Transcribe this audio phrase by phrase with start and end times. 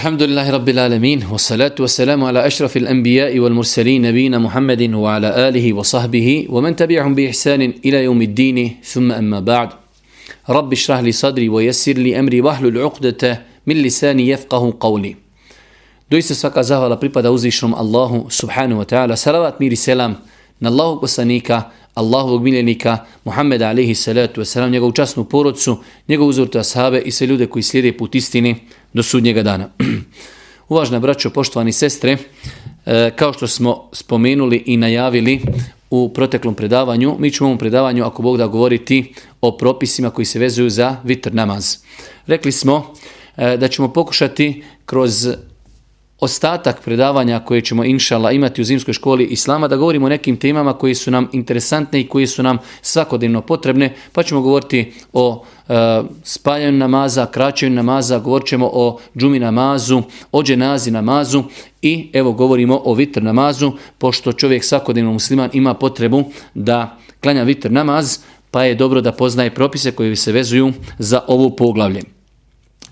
[0.00, 6.46] الحمد لله رب العالمين والصلاة والسلام على أشرف الأنبياء والمرسلين نبينا محمد وعلى آله وصحبه
[6.48, 9.68] ومن تبعهم بإحسان إلى يوم الدين ثم أما بعد
[10.48, 15.16] رب اشرح لي صدري ويسر لي أمري واحلل عقدة من لساني يفقه قولي
[16.08, 19.20] Doista svaka zahvala pripada uzvišnom Allahu subhanahu wa ta'ala.
[19.20, 20.16] Salavat mir i selam
[20.60, 20.72] na
[21.94, 25.76] Allahovog miljenika, Muhammeda alaihi salatu wasalam, njegovu časnu porodcu,
[26.08, 28.56] njegovu uzvrtu ashabe i sve ljude koji slijede put istini
[28.92, 29.70] do sudnjega dana.
[30.68, 32.16] Uvažna braćo, poštovani sestre,
[32.86, 35.40] e, kao što smo spomenuli i najavili
[35.90, 40.24] u proteklom predavanju, mi ćemo u ovom predavanju, ako Bog da govoriti o propisima koji
[40.24, 41.76] se vezuju za vitr namaz.
[42.26, 42.94] Rekli smo
[43.36, 45.28] e, da ćemo pokušati kroz
[46.20, 50.72] ostatak predavanja koje ćemo inšala imati u zimskoj školi Islama, da govorimo o nekim temama
[50.72, 55.72] koji su nam interesantne i koji su nam svakodnevno potrebne, pa ćemo govoriti o e,
[56.24, 61.42] spaljanju namaza, kraćenju namaza, govorit ćemo o džumi namazu, o dženazi namazu
[61.82, 67.70] i evo govorimo o vitr namazu, pošto čovjek svakodnevno musliman ima potrebu da klanja vitr
[67.70, 68.18] namaz,
[68.50, 72.19] pa je dobro da poznaje propise koji se vezuju za ovu poglavlje.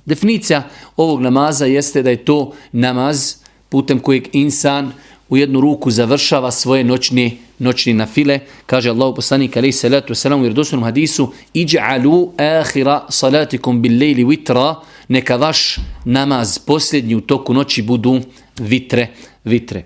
[0.09, 0.63] Definicija
[0.97, 3.35] ovog namaza jeste da je to namaz
[3.69, 4.93] putem kojeg insan
[5.29, 8.41] u jednu ruku završava svoje noćne noćni nafile.
[8.67, 14.75] Kaže Allah poslanik alejhi salatu vesselam u vjerodostojnom hadisu: "Ij'alu akhira salatikum bil-lejli witra",
[15.09, 18.21] neka vaš namaz posljednji u toku noći budu
[18.59, 19.07] vitre,
[19.45, 19.85] vitre.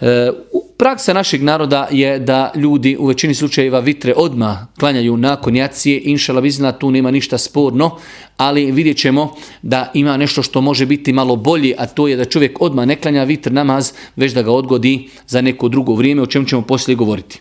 [0.00, 0.32] E,
[0.76, 6.40] praksa našeg naroda je da ljudi u većini slučajeva vitre odma klanjaju nakon jacije, inšala
[6.40, 7.98] vizna tu nema ništa sporno,
[8.36, 12.24] ali vidjet ćemo da ima nešto što može biti malo bolji, a to je da
[12.24, 16.26] čovjek odma ne klanja vitr namaz, već da ga odgodi za neko drugo vrijeme, o
[16.26, 17.40] čemu ćemo poslije govoriti.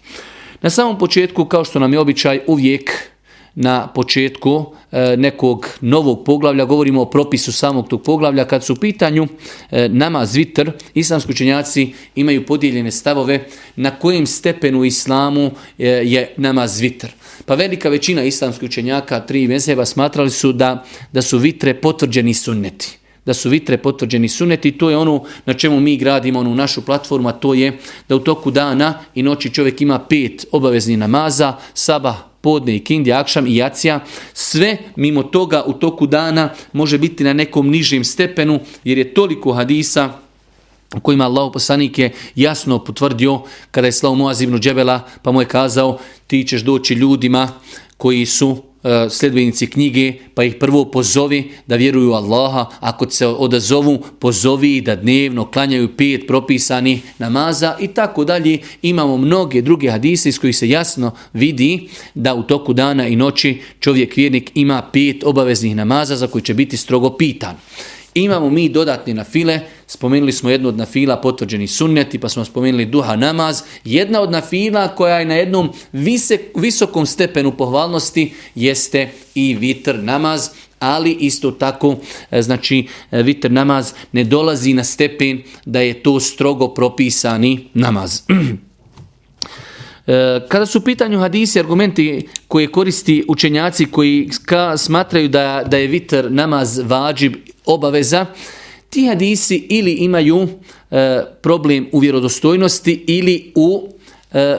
[0.62, 2.92] Na samom početku, kao što nam je običaj, uvijek
[3.56, 8.76] na početku e, nekog novog poglavlja, govorimo o propisu samog tog poglavlja, kad su u
[8.76, 9.28] pitanju
[9.72, 16.80] e, namaz vitr, islamski učenjaci imaju podijeljene stavove na kojem stepenu islamu e, je namaz
[16.80, 17.08] vitr.
[17.46, 23.00] Pa velika većina islamskih učenjaka, tri mezheba, smatrali su da, da su vitre potvrđeni sunneti
[23.30, 27.30] da su vitre potvrđeni suneti, to je ono na čemu mi gradimo onu našu platformu,
[27.30, 32.16] a to je da u toku dana i noći čovjek ima pet obavezni namaza, sabah,
[32.42, 34.00] podne i kindi, akšam i jacija,
[34.34, 39.54] sve mimo toga u toku dana može biti na nekom nižim stepenu, jer je toliko
[39.54, 40.10] hadisa
[40.96, 43.42] u kojima Allah poslanik je jasno potvrdio
[43.72, 47.50] kada je slao Muaz ibn Džebela, pa mu je kazao ti ćeš doći ljudima
[47.98, 54.04] koji su E, sljedbenici knjige, pa ih prvo pozovi da vjeruju Allaha, ako se odazovu,
[54.20, 58.60] pozovi da dnevno klanjaju pet propisani namaza i tako dalje.
[58.82, 63.62] Imamo mnoge druge hadise iz kojih se jasno vidi da u toku dana i noći
[63.80, 67.56] čovjek vjernik ima pet obaveznih namaza za koji će biti strogo pitan.
[68.24, 72.86] Imamo mi dodatni na file, spomenuli smo jednu od nafila potvrđeni sunneti, pa smo spomenuli
[72.86, 73.62] duha namaz.
[73.86, 75.70] Jedna od nafila koja je na jednom
[76.56, 80.50] visokom stepenu pohvalnosti jeste i vitr namaz,
[80.80, 81.96] ali isto tako
[82.32, 88.22] e, znači e, vitr namaz ne dolazi na stepen da je to strogo propisani namaz.
[90.08, 94.30] E, kada su u pitanju hadisi, argumenti koje koristi učenjaci koji
[94.78, 97.36] smatraju da, da je vitr namaz vađib
[97.74, 98.26] obaveza,
[98.90, 100.48] ti hadisi ili imaju
[100.92, 103.90] e, problem u vjerodostojnosti ili u
[104.34, 104.58] e,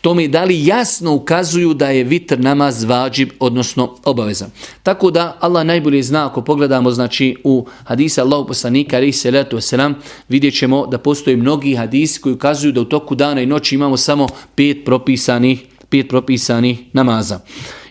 [0.00, 4.46] tome da li jasno ukazuju da je vitr namaz vađib, odnosno obaveza.
[4.82, 9.94] Tako da Allah najbolje zna ako pogledamo znači u hadisa Allahog poslanika alejhi salatu vesselam
[10.28, 13.96] vidjet ćemo da postoje mnogi hadisi koji ukazuju da u toku dana i noći imamo
[13.96, 17.40] samo pet propisanih pet propisanih namaza.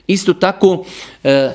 [0.07, 0.85] Isto tako
[1.23, 1.51] e,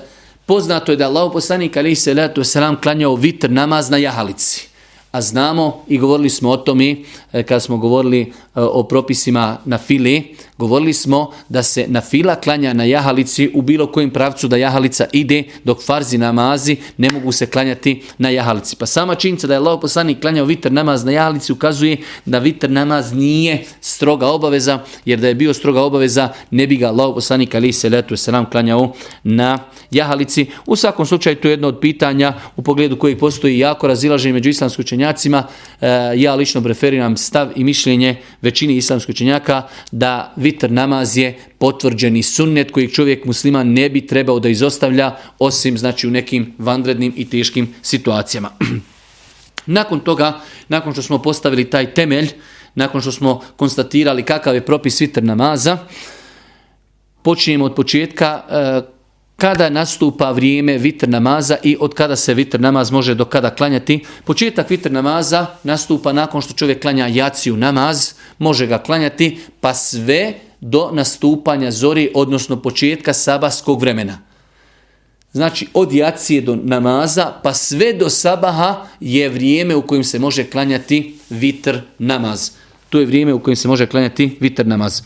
[0.46, 4.68] Poznato je da Allah poslanik alaihi salatu wasalam klanjao vitr namaz na jahalici.
[5.12, 6.96] A znamo i govorili smo o tome
[7.32, 12.34] eh, kada smo govorili eh, o propisima na fili, govorili smo da se na fila
[12.34, 17.32] klanja na jahalici u bilo kojem pravcu da jahalica ide dok farzi namazi ne mogu
[17.32, 18.76] se klanjati na jahalici.
[18.76, 22.70] Pa sama činjenica da je Allah poslanik klanjao vitr namaz na jahalici ukazuje da vitr
[22.70, 27.54] namaz nije stroga obaveza jer da je bio stroga obaveza ne bi ga Allah poslanik
[27.54, 28.92] ali se letu selam klanjao
[29.24, 29.58] na
[29.90, 30.46] jahalici.
[30.66, 34.50] U svakom slučaju to je jedno od pitanja u pogledu koji postoji jako razilaženje među
[34.50, 35.46] islamskim učenjacima.
[35.80, 39.62] E, ja lično preferiram stav i mišljenje većini islamskih učenjaka
[39.92, 45.78] da vitr namaz je potvrđeni sunnet koji čovjek muslima ne bi trebao da izostavlja osim
[45.78, 48.50] znači u nekim vanrednim i teškim situacijama.
[49.66, 52.30] nakon toga, nakon što smo postavili taj temelj,
[52.74, 55.78] nakon što smo konstatirali kakav je propis vitr namaza,
[57.22, 58.82] počinjemo od početka e,
[59.36, 64.04] kada nastupa vrijeme vitr namaza i od kada se vitr namaz može do kada klanjati.
[64.24, 70.34] Početak vitr namaza nastupa nakon što čovjek klanja jaciju namaz, može ga klanjati, pa sve
[70.60, 74.18] do nastupanja zori, odnosno početka sabahskog vremena.
[75.32, 80.44] Znači od jacije do namaza pa sve do sabaha je vrijeme u kojem se može
[80.44, 82.50] klanjati vitr namaz.
[82.88, 85.02] To je vrijeme u kojem se može klanjati vitr namaz.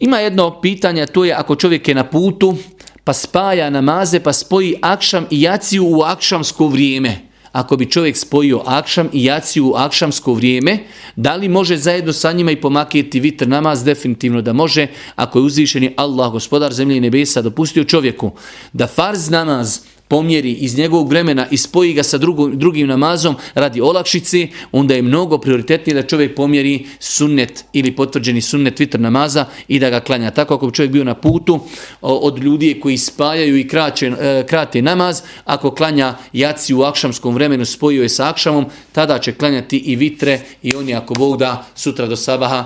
[0.00, 2.56] Ima jedno pitanje, to je ako čovjek je na putu
[3.04, 8.62] pa spaja namaze pa spoji akšam i jaciju u akšamsko vrijeme ako bi čovjek spojio
[8.66, 10.78] akšam i jaciju u akšamsko vrijeme,
[11.16, 13.84] da li može zajedno sa njima i pomakijeti vitr namaz?
[13.84, 14.86] Definitivno da može.
[15.16, 18.30] Ako je uzvišeni Allah, gospodar zemlje i nebesa, dopustio čovjeku
[18.72, 23.80] da farz namaz pomjeri iz njegovog vremena i spoji ga sa drugom, drugim namazom radi
[23.80, 29.78] olakšice, onda je mnogo prioritetnije da čovjek pomjeri sunnet ili potvrđeni sunnet vitr namaza i
[29.78, 30.30] da ga klanja.
[30.30, 31.60] Tako ako bi čovjek bio na putu
[32.00, 37.64] od ljudi koji spajaju i kraće, e, krate namaz, ako klanja jaci u akšamskom vremenu
[37.64, 42.06] spojio je sa akšamom, tada će klanjati i vitre i oni ako Bog da sutra
[42.06, 42.64] do sabaha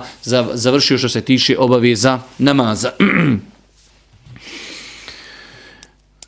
[0.53, 2.91] završio što se tiče obaveza namaza.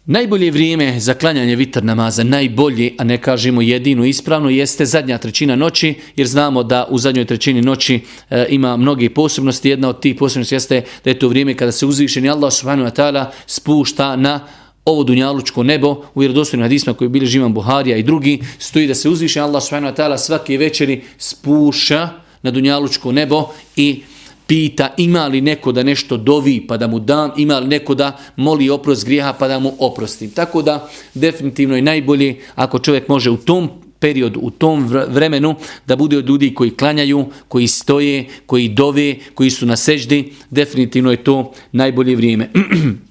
[0.10, 5.56] Najbolje vrijeme za klanjanje vitr namaza, najbolje, a ne kažemo jedino ispravno, jeste zadnja trećina
[5.56, 8.00] noći, jer znamo da u zadnjoj trećini noći
[8.30, 9.70] e, ima mnoge posebnosti.
[9.70, 12.96] Jedna od tih posebnosti jeste da je to vrijeme kada se uzvišeni Allah subhanahu wa
[12.96, 14.48] ta'ala spušta na
[14.86, 19.10] ovo dunjalučko nebo u vjerodostojnim hadisma koji bili živan Buharija i drugi, stoji da se
[19.10, 22.10] uzvišeni Allah subhanahu wa ta'ala svake večeri spuša
[22.42, 24.02] na dunjalučko nebo i
[24.48, 28.18] pita ima li neko da nešto dovi pa da mu dam, ima li neko da
[28.36, 30.32] moli oprost grijeha pa da mu oprostim.
[30.32, 35.56] Tako da definitivno je najbolje ako čovjek može u tom periodu, u tom vremenu
[35.88, 41.12] da bude od ljudi koji klanjaju, koji stoje, koji dove, koji su na seždi, definitivno
[41.12, 42.50] je to najbolje vrijeme.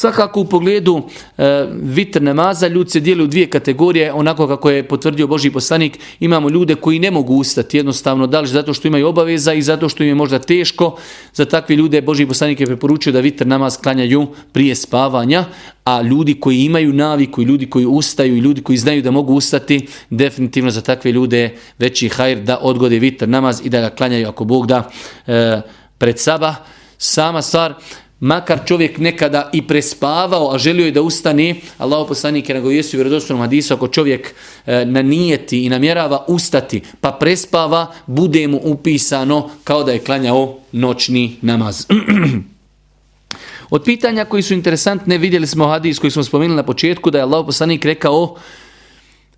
[0.00, 1.02] Svakako u pogledu
[1.38, 5.98] e, vitr namaza ljudi se dijeli u dvije kategorije, onako kako je potvrdio Boži poslanik,
[6.20, 9.88] imamo ljude koji ne mogu ustati jednostavno, da li zato što imaju obaveza i zato
[9.88, 10.96] što im je možda teško.
[11.34, 15.44] Za takve ljude Boži poslanik je preporučio da vitr namaz klanjaju prije spavanja,
[15.84, 19.34] a ljudi koji imaju naviku i ljudi koji ustaju i ljudi koji znaju da mogu
[19.34, 24.28] ustati, definitivno za takve ljude veći hajr da odgode vitr namaz i da ga klanjaju
[24.28, 24.90] ako Bog da
[25.26, 25.60] e,
[25.98, 26.54] pred saba.
[27.02, 27.74] Sama stvar,
[28.20, 33.00] makar čovjek nekada i prespavao, a želio je da ustane, Allah poslanik je nagovijestio u
[33.00, 34.34] vjerodostojnom hadisu, ako čovjek
[34.66, 41.36] e, nanijeti i namjerava ustati, pa prespava, bude mu upisano kao da je klanjao noćni
[41.42, 41.86] namaz.
[43.70, 47.22] Od pitanja koji su interesantne, vidjeli smo hadis koji smo spomenuli na početku, da je
[47.22, 48.36] Allah poslanik rekao,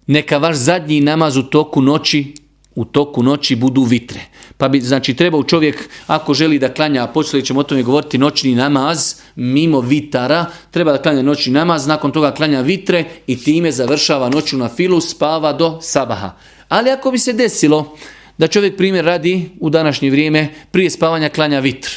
[0.06, 2.34] neka vaš zadnji namaz u toku noći
[2.74, 4.20] u toku noći budu vitre.
[4.56, 8.18] Pa bi, znači, trebao čovjek, ako želi da klanja, a počeli ćemo o tome govoriti,
[8.18, 13.72] noćni namaz, mimo vitara, treba da klanja noćni namaz, nakon toga klanja vitre i time
[13.72, 16.30] završava noću na filu, spava do sabaha.
[16.68, 17.96] Ali ako bi se desilo
[18.38, 21.90] da čovjek primjer radi u današnje vrijeme, prije spavanja klanja vitr.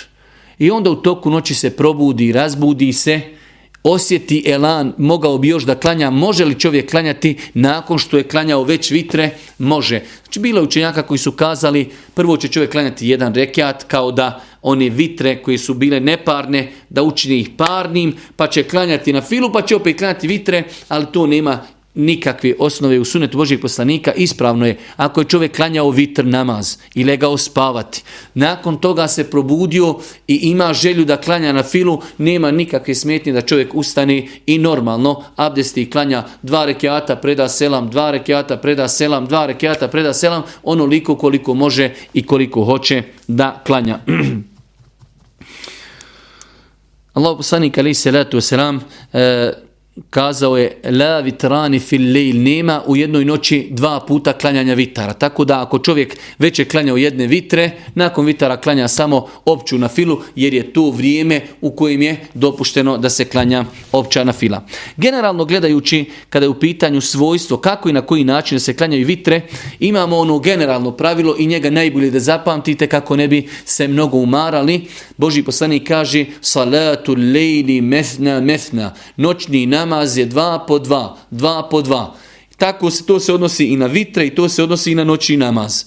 [0.59, 3.21] I onda u toku noći se probudi, razbudi se,
[3.87, 8.63] osjeti elan, mogao bi još da klanja, može li čovjek klanjati nakon što je klanjao
[8.63, 9.29] već vitre?
[9.57, 10.01] Može.
[10.23, 14.43] Znači bilo je učenjaka koji su kazali, prvo će čovjek klanjati jedan rekiat, kao da
[14.61, 19.51] one vitre koje su bile neparne, da učini ih parnim, pa će klanjati na filu,
[19.53, 21.61] pa će opet klanjati vitre, ali to nema
[21.95, 27.03] nikakve osnove u sunetu Božijeg poslanika, ispravno je ako je čovjek klanjao vitr namaz i
[27.03, 28.03] legao spavati.
[28.33, 29.95] Nakon toga se probudio
[30.27, 35.23] i ima želju da klanja na filu, nema nikakve smetnje da čovjek ustane i normalno
[35.35, 40.43] abdesti i klanja dva rekiata, preda selam, dva rekiata, preda selam, dva rekiata, preda selam,
[40.63, 43.99] onoliko koliko može i koliko hoće da klanja.
[47.15, 48.79] Allah poslanik alaih salatu wasalam,
[49.13, 49.53] e,
[50.09, 55.13] kazao je la vitrani fil lejl nema u jednoj noći dva puta klanjanja vitara.
[55.13, 59.87] Tako da ako čovjek već je klanjao jedne vitre, nakon vitara klanja samo opću na
[59.87, 64.65] filu jer je to vrijeme u kojem je dopušteno da se klanja opća na fila.
[64.97, 69.41] Generalno gledajući kada je u pitanju svojstvo kako i na koji način se klanjaju vitre,
[69.79, 74.87] imamo ono generalno pravilo i njega najbolje da zapamtite kako ne bi se mnogo umarali.
[75.17, 81.67] Boži poslanik kaže salatu lejli mesna mesna, noćni nam namaz je dva po dva, dva
[81.69, 82.13] po dva.
[82.57, 85.37] Tako se to se odnosi i na vitre i to se odnosi i na noći
[85.37, 85.85] namaz.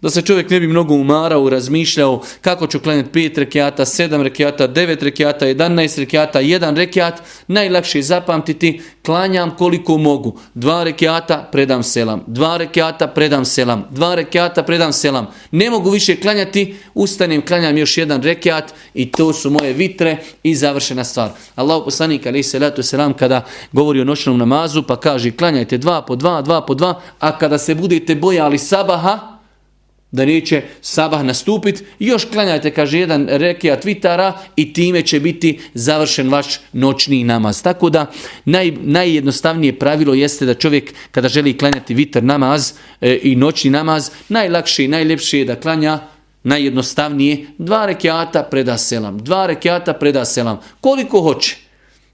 [0.00, 4.68] Da se čovjek ne bi mnogo umarao, razmišljao kako ću klanjati 5 rekiata, 7 rekiata,
[4.68, 7.22] 9 rekiata, 11 rekiata, 1 rekiat.
[7.46, 10.38] Najlakše je zapamtiti, klanjam koliko mogu.
[10.54, 12.24] 2 rekiata, predam selam.
[12.26, 13.84] 2 rekiata, predam selam.
[13.90, 15.26] 2 rekiata, predam selam.
[15.50, 20.54] Ne mogu više klanjati, ustanem, klanjam još jedan rekiat i to su moje vitre i
[20.54, 21.30] završena stvar.
[21.54, 26.06] Allah poslanik ali se letu selam kada govori o noćnom namazu pa kaže klanjajte 2
[26.06, 29.35] po 2, 2 po 2, a kada se budete bojali sabaha,
[30.10, 31.84] da neće sabah nastupiti.
[31.98, 37.62] Još klanjajte, kaže jedan rekija vitara i time će biti završen vaš noćni namaz.
[37.62, 38.10] Tako da
[38.44, 44.10] naj, najjednostavnije pravilo jeste da čovjek kada želi klanjati vitar namaz e, i noćni namaz,
[44.28, 45.98] najlakše i najljepše je da klanja
[46.42, 49.18] najjednostavnije dva rekiata preda selam.
[49.18, 50.60] Dva rekiata preda selam.
[50.80, 51.65] Koliko hoće.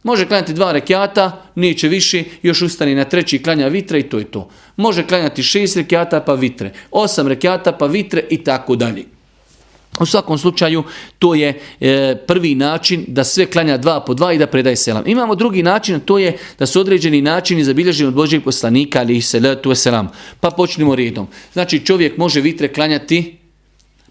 [0.03, 4.25] Može klanjati dva rekiata, neće više, još ustani na treći klanja vitre i to je
[4.25, 4.49] to.
[4.77, 9.05] Može klanjati šest rekiata pa vitre, osam rekiata pa vitre i tako dalje.
[10.01, 10.85] U svakom slučaju
[11.19, 15.07] to je e, prvi način da sve klanja dva po dva i da predaje selam.
[15.07, 19.23] Imamo drugi način, to je da su određeni načini zabilježeni od Božeg poslanika ali i
[19.23, 20.09] salatu selam.
[20.41, 21.27] Pa počnemo redom.
[21.53, 23.39] Znači čovjek može vitre klanjati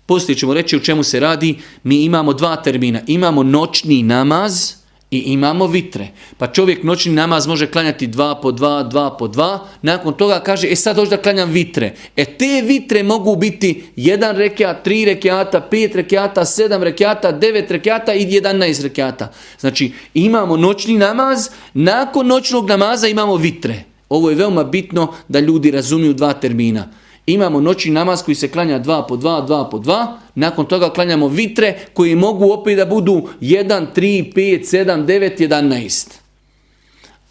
[0.05, 1.57] Poslije ćemo reći u čemu se radi.
[1.83, 3.01] Mi imamo dva termina.
[3.07, 4.73] Imamo noćni namaz,
[5.11, 6.07] i imamo vitre.
[6.37, 9.67] Pa čovjek noćni namaz može klanjati dva po dva, dva po dva.
[9.81, 11.93] Nakon toga kaže, e sad hoću da klanjam vitre.
[12.15, 18.13] E te vitre mogu biti jedan rekiat, tri rekiata, pet rekiata, sedam rekiata, devet rekiata
[18.13, 19.31] i jedanaest rekiata.
[19.59, 23.83] Znači imamo noćni namaz, nakon noćnog namaza imamo vitre.
[24.09, 26.87] Ovo je veoma bitno da ljudi razumiju dva termina.
[27.31, 30.17] Imamo noćni namaz koji se klanja dva po dva, dva po dva.
[30.35, 36.07] Nakon toga klanjamo vitre koji mogu opet da budu 1, 3, 5, 7, 9, 11.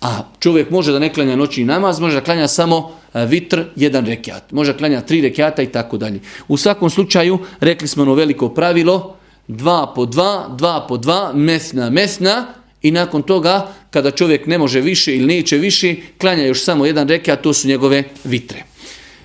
[0.00, 4.07] A čovjek može da ne klanja noćni namaz, može da klanja samo e, vitr, jedan
[4.07, 4.52] rekiat.
[4.52, 6.21] Može da klanja tri rekiata i tako dalje.
[6.49, 9.16] U svakom slučaju, rekli smo ono veliko pravilo,
[9.49, 12.47] dva po dva, dva po dva, mesna, mesna,
[12.83, 17.09] i nakon toga, kada čovjek ne može više ili neće više, klanja još samo jedan
[17.09, 18.64] rekiat, to su njegove vitre.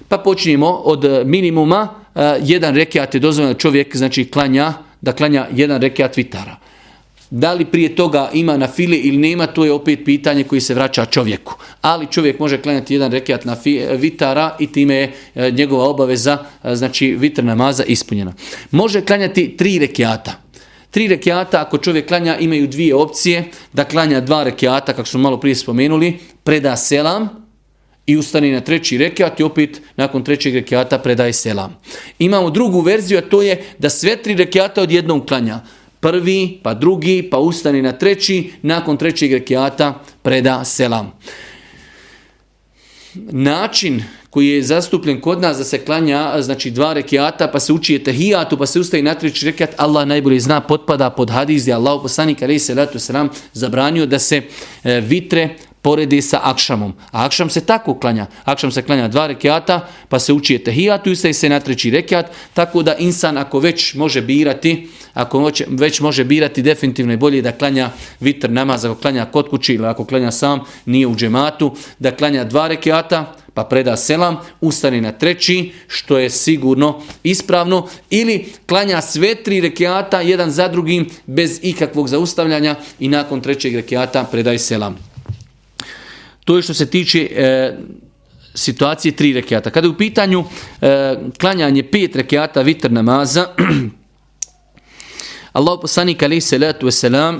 [0.07, 5.47] Pa počnimo od eh, minimuma, eh, jedan rekiat je dozvoljeno čovjek, znači klanja, da klanja
[5.51, 6.57] jedan rekiat vitara.
[7.29, 10.73] Da li prije toga ima na file ili nema, to je opet pitanje koji se
[10.73, 11.55] vraća čovjeku.
[11.81, 15.11] Ali čovjek može klanjati jedan rekiat na eh, vitara i time je
[15.51, 16.37] njegova obaveza,
[16.73, 18.33] znači vitr namaza ispunjena.
[18.71, 20.33] Može klanjati tri rekiata.
[20.91, 23.43] Tri rekiata, ako čovjek klanja, imaju dvije opcije.
[23.73, 27.44] Da klanja dva rekiata, kako smo malo prije spomenuli, preda selam,
[28.05, 31.77] i ustani na treći rekiat i opet nakon trećeg rekiata predaje selam.
[32.19, 35.59] Imamo drugu verziju, a to je da sve tri rekiata odjednom klanja.
[35.99, 41.11] Prvi, pa drugi, pa ustani na treći, nakon trećeg rekiata preda selam.
[43.31, 47.99] Način koji je zastupljen kod nas da se klanja znači dva rekiata, pa se uči
[47.99, 51.99] tehijatu, pa se ustaje na treći rekiat, Allah najbolje zna, potpada pod hadis gdje Allah
[52.01, 54.41] poslanik alejhi salatu selam zabranio da se
[54.83, 55.49] e, vitre
[55.85, 56.95] poredi sa akšamom.
[57.13, 58.25] A akšam se tako klanja.
[58.43, 62.81] Akšam se klanja dva rekiata, pa se uči etehijatu i se na treći rekiat, tako
[62.83, 67.89] da insan ako već može birati, ako već može birati, definitivno je bolje da klanja
[68.19, 72.43] vitr namaz, ako klanja kod kući ili ako klanja sam, nije u džematu, da klanja
[72.43, 79.35] dva rekiata, pa preda selam, ustane na treći, što je sigurno ispravno, ili klanja sve
[79.35, 85.04] tri rekiata, jedan za drugim, bez ikakvog zaustavljanja i nakon trećeg rekiata predaj selam.
[86.45, 87.77] To je što se tiče e,
[88.53, 89.69] situacije tri rekiata.
[89.69, 90.43] Kada je u pitanju
[90.81, 93.47] e, klanjanje pet rekiata vitr namaza,
[95.53, 97.39] Allah poslanik alaih salatu wasalam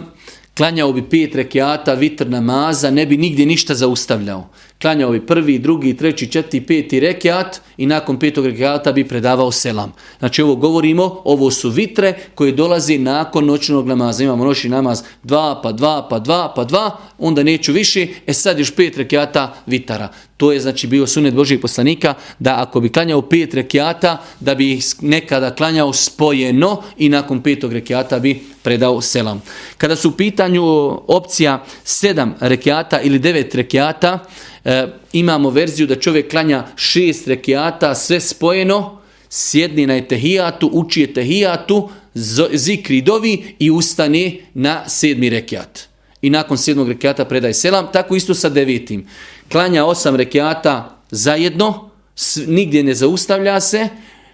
[0.58, 4.50] klanjao bi pet rekiata vitr namaza, ne bi nigdje ništa zaustavljao.
[4.82, 9.94] Klanjao bi prvi, drugi, treći, četiri, peti rekiat i nakon petog rekiata bi predavao selam.
[10.20, 14.24] Znači ovo govorimo, ovo su vitre koje dolazi nakon noćnog namaza.
[14.24, 18.60] Imamo noćni namaz dva, pa dva, pa dva, pa dva, onda neću više, e sad
[18.60, 20.10] još pet rekiata vitara.
[20.38, 24.80] To je znači bio sunet Božijeg poslanika da ako bi klanjao pet rekiata, da bi
[25.02, 29.42] nekada klanjao spojeno i nakon petog rekiata bi predao selam.
[29.78, 30.64] Kada su u pitanju
[31.08, 34.20] opcija sedam rekiata ili devet rekiata,
[34.66, 41.90] e, imamo verziju da čovjek klanja šest rekiata, sve spojeno, sjedni na etehijatu, uči etehijatu,
[42.54, 45.80] zikri dovi i ustane na sedmi rekiat.
[46.22, 49.08] I nakon sedmog rekiata predaje selam, tako isto sa devetim.
[49.52, 51.90] Klanja osam rekiata zajedno,
[52.48, 53.90] nigdje ne zaustavlja se,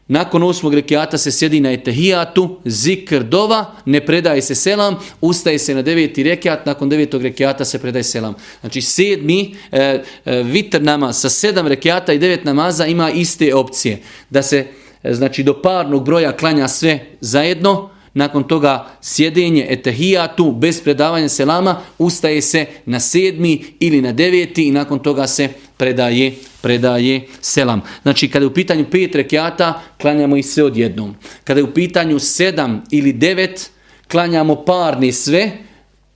[0.08, 5.76] nakon osmog rekiata se sjedi na etehijatu, zikr dova, ne predaje se selam, ustaje se
[5.76, 8.36] na deveti rekiat, nakon devetog rekiata se predaje selam.
[8.62, 14.02] Znači sedmi e, e, vitr namaz sa sedam rekiata i devet namaza ima iste opcije.
[14.30, 14.68] Da se
[15.04, 21.82] e, znači do parnog broja klanja sve zajedno, nakon toga sjedenje etehijatu bez predavanja selama
[21.98, 27.82] ustaje se na sedmi ili na deveti i nakon toga se predaje, predaje selam.
[28.02, 31.16] Znači kada je u pitanju pet rekiata klanjamo ih sve odjednom.
[31.44, 33.72] Kada je u pitanju sedam ili devet
[34.08, 35.52] klanjamo parni sve,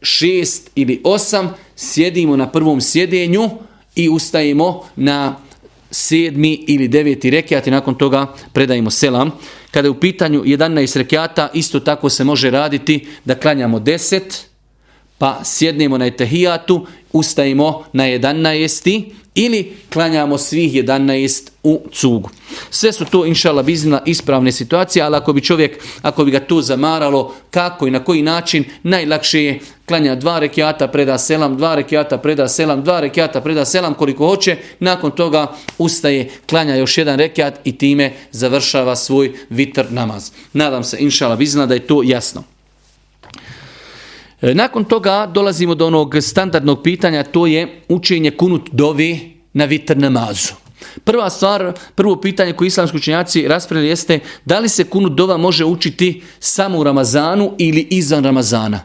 [0.02, 3.50] šest ili osam, sjedimo na prvom sjedenju
[3.96, 5.36] i ustajemo na
[5.92, 9.32] sedmi ili deveti rekiat i nakon toga predajemo selam.
[9.76, 14.22] Kada je u pitanju 11 rekiata, isto tako se može raditi da klanjamo 10,
[15.18, 22.30] pa sjednemo na etehijatu, ustajemo na 11 ili klanjamo svih 11 u cugu.
[22.70, 26.62] Sve su to, inšala, bizna ispravne situacije, ali ako bi čovjek, ako bi ga to
[26.62, 32.18] zamaralo, kako i na koji način, najlakše je klanja dva rekiata, preda selam, dva rekiata,
[32.18, 37.60] preda selam, dva rekiata, preda selam, koliko hoće, nakon toga ustaje, klanja još jedan rekiat
[37.64, 40.32] i time završava svoj vitr namaz.
[40.54, 42.55] Nadam se, inšala, bizna da je to jasno.
[44.46, 49.98] E, nakon toga dolazimo do onog standardnog pitanja, to je učenje kunut dovi na vitr
[49.98, 50.54] namazu.
[51.04, 55.66] Prva stvar, prvo pitanje koje islamski učenjaci raspravili jeste da li se kunut dova može
[55.66, 58.80] učiti samo u Ramazanu ili izvan Ramazana.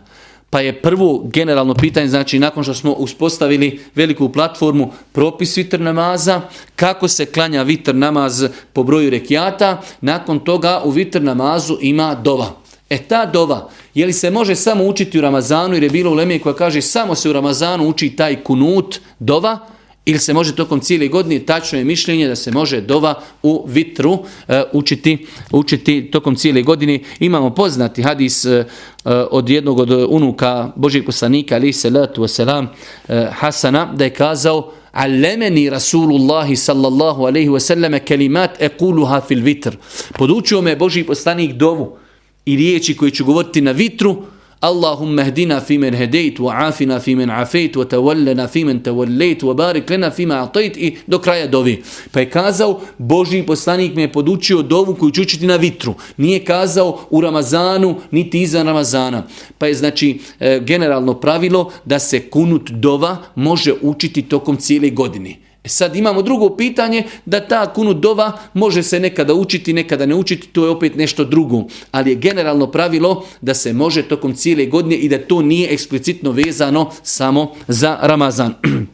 [0.50, 6.40] Pa je prvo generalno pitanje, znači nakon što smo uspostavili veliku platformu propis vitr namaza,
[6.76, 12.60] kako se klanja vitr namaz po broju rekiata, nakon toga u vitr namazu ima dova.
[12.90, 16.14] E ta dova, je li se može samo učiti u Ramazanu, jer je bilo u
[16.14, 19.58] Lemije koja kaže samo se u Ramazanu uči taj kunut dova,
[20.06, 24.18] ili se može tokom cijele godine, tačno je mišljenje da se može dova u vitru
[24.48, 26.98] e, učiti, učiti tokom cijele godine.
[27.20, 28.64] Imamo poznati hadis e, e
[29.30, 32.66] od jednog od unuka Božih poslanika, ali se letu wasalam,
[33.08, 39.76] e, Hasana, da je kazao, Allemeni Rasulullahi sallallahu alaihi wasallam kelimat ekuluha fil vitr.
[40.18, 41.99] Podučio me Božji poslanik dovu
[42.46, 44.22] i riječi koje ću govoriti na vitru,
[44.60, 49.42] Allahumma hdina fi men hedejt, wa afina fi men afejt, wa tawallana fi men tawallejt,
[49.42, 51.82] wa barik lena fi ma atajt i do kraja dovi.
[52.12, 55.94] Pa je kazao, Boži poslanik me je podučio dovu koju ću učiti na vitru.
[56.16, 59.22] Nije kazao u Ramazanu, niti iza Ramazana.
[59.58, 65.36] Pa je znači e, generalno pravilo da se kunut dova može učiti tokom cijele godine.
[65.64, 70.14] E sad imamo drugo pitanje da ta kunu dova može se nekada učiti, nekada ne
[70.14, 71.64] učiti, to je opet nešto drugo.
[71.90, 76.30] Ali je generalno pravilo da se može tokom cijele godine i da to nije eksplicitno
[76.30, 78.54] vezano samo za Ramazan.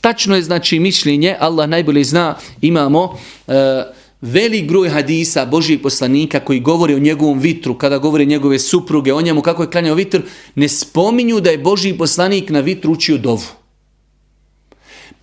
[0.00, 3.18] Tačno je znači mišljenje, Allah najbolje zna, imamo...
[3.46, 3.54] Uh,
[4.24, 9.22] velik groj hadisa Božijeg poslanika koji govori o njegovom vitru, kada govori njegove supruge, o
[9.22, 10.20] njemu kako je klanjao vitr,
[10.54, 13.63] ne spominju da je Božiji poslanik na vitru učio dovu.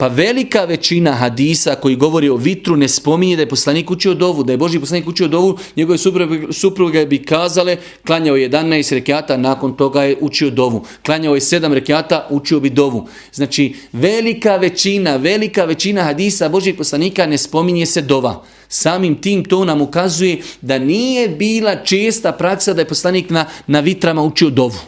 [0.01, 4.43] Pa velika većina hadisa koji govori o vitru ne spominje da je poslanik učio dovu,
[4.43, 5.97] da je Boži poslanik učio dovu, njegove
[6.51, 10.85] supruge, bi kazale, klanjao je 11 rekiata, nakon toga je učio dovu.
[11.05, 13.07] Klanjao je 7 rekiata, učio bi dovu.
[13.33, 18.43] Znači, velika većina, velika većina hadisa Božih poslanika ne spominje se dova.
[18.67, 23.79] Samim tim to nam ukazuje da nije bila česta praksa da je poslanik na, na
[23.79, 24.79] vitrama učio dovu.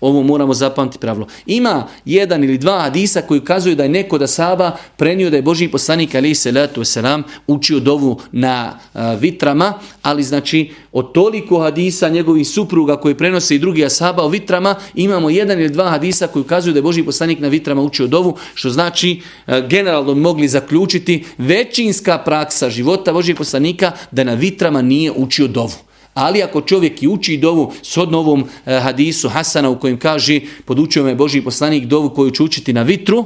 [0.00, 1.26] Ovo moramo zapamtiti pravilo.
[1.46, 5.42] Ima jedan ili dva hadisa koji ukazuju da je neko da Saba prenio da je
[5.42, 11.60] Boži poslanik ali se letu selam učio dovu na a, vitrama, ali znači od toliko
[11.60, 16.26] hadisa njegovih supruga koji prenose i drugi asaba o vitrama, imamo jedan ili dva hadisa
[16.26, 20.48] koji ukazuju da je Boži poslanik na vitrama učio dovu, što znači a, generalno mogli
[20.48, 25.86] zaključiti većinska praksa života Božih poslanika da na vitrama nije učio dovu.
[26.16, 31.04] Ali ako čovjek i uči dovu s ovom eh, hadisu Hasana u kojem kaže podučio
[31.04, 33.24] me Boži poslanik dovu koju ću učiti na vitru,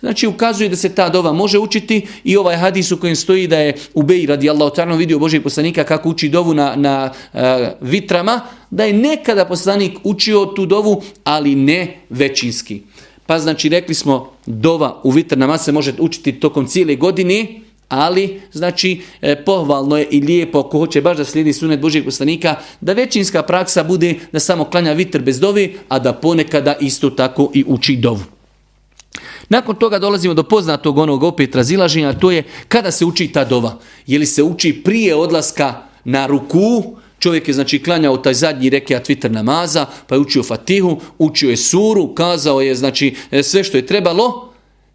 [0.00, 3.58] znači ukazuje da se ta dova može učiti i ovaj hadis u kojem stoji da
[3.58, 7.40] je Ubej radi Allah otarno vidio Boži poslanika kako uči dovu na, na uh,
[7.80, 8.40] vitrama,
[8.70, 12.80] da je nekada poslanik učio tu dovu, ali ne većinski.
[13.26, 17.46] Pa znači rekli smo dova u vitrnama se može učiti tokom cijele godine,
[17.90, 22.54] Ali, znači, e, pohvalno je i lijepo, ako hoće baš da slijedi sunet Božijeg poslanika,
[22.80, 27.50] da većinska praksa bude da samo klanja vitr bez dovi, a da ponekada isto tako
[27.54, 28.22] i uči dovu.
[29.48, 33.78] Nakon toga dolazimo do poznatog onog opet razilaženja, to je kada se uči ta dova.
[34.06, 39.08] Je li se uči prije odlaska na ruku, čovjek je znači klanjao taj zadnji rekiat
[39.08, 43.76] vitr namaza, pa je učio fatihu, učio je suru, kazao je znači e, sve što
[43.76, 44.49] je trebalo,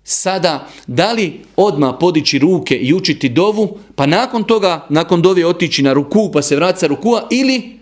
[0.08, 5.84] sada da li odma podići ruke i učiti dovu, pa nakon toga, nakon dovi otići
[5.84, 7.80] na ruku pa se vraca rukua ili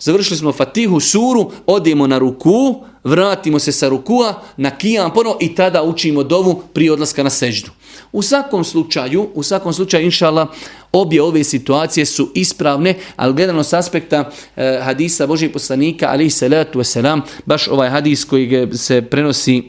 [0.00, 5.54] završili smo fatihu suru, odemo na ruku, vratimo se sa rukua na kijam ponovo i
[5.54, 7.70] tada učimo dovu prije odlaska na seždu.
[8.12, 10.46] U svakom slučaju, u svakom slučaju, inšala,
[10.92, 16.78] obje ove situacije su ispravne, ali gledano s aspekta e, hadisa Božih poslanika, ali salatu
[16.78, 19.62] wasalam, baš ovaj hadis koji se prenosi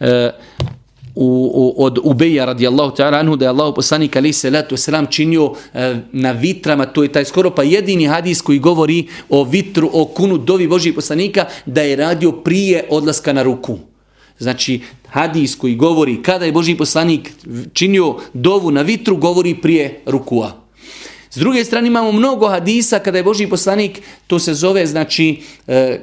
[0.00, 0.30] e,
[1.16, 5.06] u, u, od Ubeja radijallahu ta'ala anhu da je Allah poslanik ali se letu selam
[5.06, 9.90] činio e, na vitrama, to je taj skoro pa jedini hadis koji govori o vitru,
[9.92, 13.78] o kunu dovi Božih poslanika da je radio prije odlaska na ruku.
[14.38, 17.32] Znači, hadis koji govori kada je Boži poslanik
[17.72, 20.52] činio dovu na vitru, govori prije rukua.
[21.30, 26.00] S druge strane imamo mnogo hadisa kada je Boži poslanik, to se zove znači e,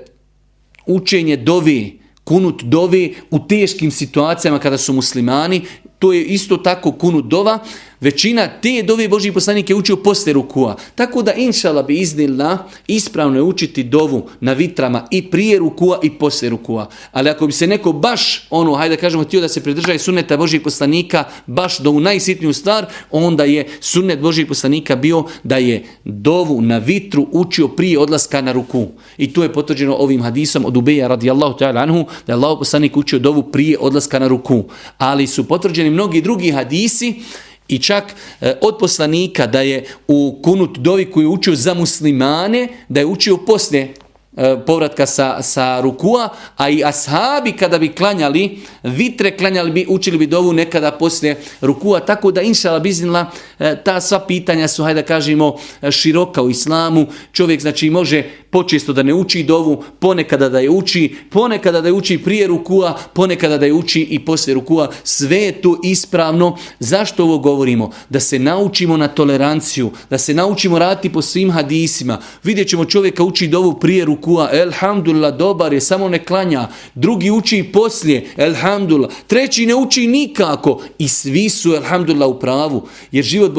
[0.86, 5.62] učenje dovi, kunut dove u teškim situacijama kada su muslimani,
[6.00, 7.60] to je isto tako kunut dova,
[8.04, 10.76] Većina te dove Boži poslanik je učio posle rukua.
[10.96, 16.10] Tako da inšala bi iznila ispravno je učiti dovu na vitrama i prije rukua i
[16.10, 16.90] posle rukua.
[17.12, 20.38] Ali ako bi se neko baš, ono, hajde da kažemo, htio da se pridržaje sunneta
[20.38, 25.86] Božih poslanika baš do u najsitniju stvar, onda je sunnet Božih poslanika bio da je
[26.04, 28.88] dovu na vitru učio prije odlaska na ruku.
[29.18, 32.98] I to je potvrđeno ovim hadisom od Ubeja radijallahu ta'ala anhu, da je Allah poslanik
[32.98, 34.64] učio dovu prije odlaska na ruku.
[34.98, 37.22] Ali su potvrđeni mnogi drugi hadisi
[37.68, 42.68] I čak e, od poslanika da je u kunut dovi koju je učio za muslimane,
[42.90, 43.94] da je učio poslije
[44.38, 50.18] E, povratka sa, sa rukua, a i ashabi kada bi klanjali, vitre klanjali bi, učili
[50.18, 55.02] bi dovu nekada poslije rukua, tako da inšala biznila, e, ta sva pitanja su, hajde
[55.02, 60.50] da kažemo, e, široka u islamu, čovjek znači može počesto da ne uči dovu, ponekada
[60.50, 64.54] da je uči, ponekada da je uči prije rukua, ponekada da je uči i poslije
[64.54, 66.58] rukua, sve je to ispravno.
[66.80, 67.92] Zašto ovo govorimo?
[68.10, 72.20] Da se naučimo na toleranciju, da se naučimo raditi po svim hadisima.
[72.44, 76.68] Vidjet ćemo čovjeka uči dovu prije rukua, rukua, elhamdulillah, dobar je, samo ne klanja.
[76.96, 79.12] Drugi uči poslije, elhamdulillah.
[79.28, 80.82] Treći ne uči nikako.
[80.98, 82.88] I svi su, elhamdulillah, u pravu.
[83.12, 83.52] Jer život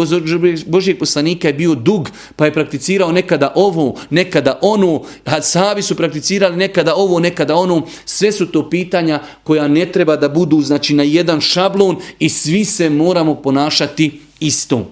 [0.66, 5.02] Božijeg poslanika je bio dug, pa je prakticirao nekada ovo, nekada ono.
[5.42, 7.82] Savi su prakticirali nekada ovo, nekada ono.
[8.04, 12.64] Sve su to pitanja koja ne treba da budu znači na jedan šablon i svi
[12.64, 14.90] se moramo ponašati isto.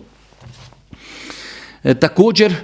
[1.84, 2.54] E, također,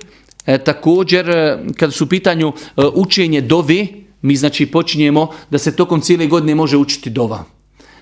[0.49, 3.87] E, također, kad kada su u pitanju e, učenje dove,
[4.23, 7.45] mi znači počinjemo da se tokom cijele godine može učiti dova.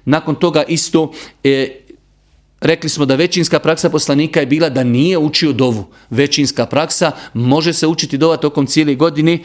[0.04, 1.12] Nakon toga isto
[1.44, 1.80] e,
[2.66, 5.84] Rekli smo da većinska praksa poslanika je bila da nije učio dovu.
[6.10, 9.32] Većinska praksa može se učiti dova tokom cijele godine.
[9.34, 9.40] E,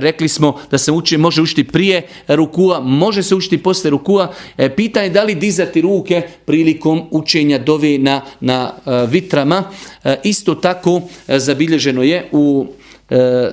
[0.00, 4.32] rekli smo da se uči, može učiti prije rukua, može se učiti posle rukua.
[4.58, 9.64] E, pitanje da li dizati ruke prilikom učenja dove na, na e, vitrama.
[10.04, 12.66] E, isto tako e, zabilježeno je u
[13.10, 13.50] e,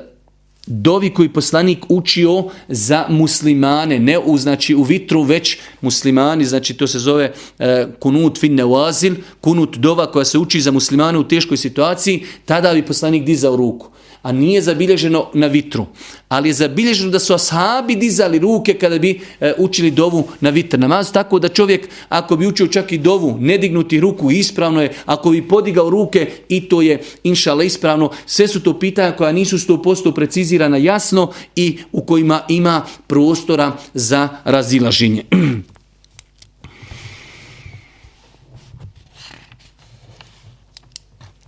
[0.68, 6.88] dovi koji poslanik učio za muslimane, ne u, znači, u vitru, već muslimani, znači to
[6.88, 11.58] se zove e, kunut fin nevazil, kunut dova koja se uči za muslimane u teškoj
[11.58, 13.88] situaciji, tada bi poslanik dizao ruku
[14.24, 15.86] a nije zabilježeno na vitru.
[16.28, 20.80] Ali je zabilježeno da su ashabi dizali ruke kada bi e, učili dovu na vitr
[20.80, 24.94] namaz, tako da čovjek ako bi učio čak i dovu, ne dignuti ruku, ispravno je,
[25.06, 29.58] ako bi podigao ruke i to je inšala ispravno, sve su to pitanja koja nisu
[29.58, 35.24] 100% precizirana jasno i u kojima ima prostora za razilaženje.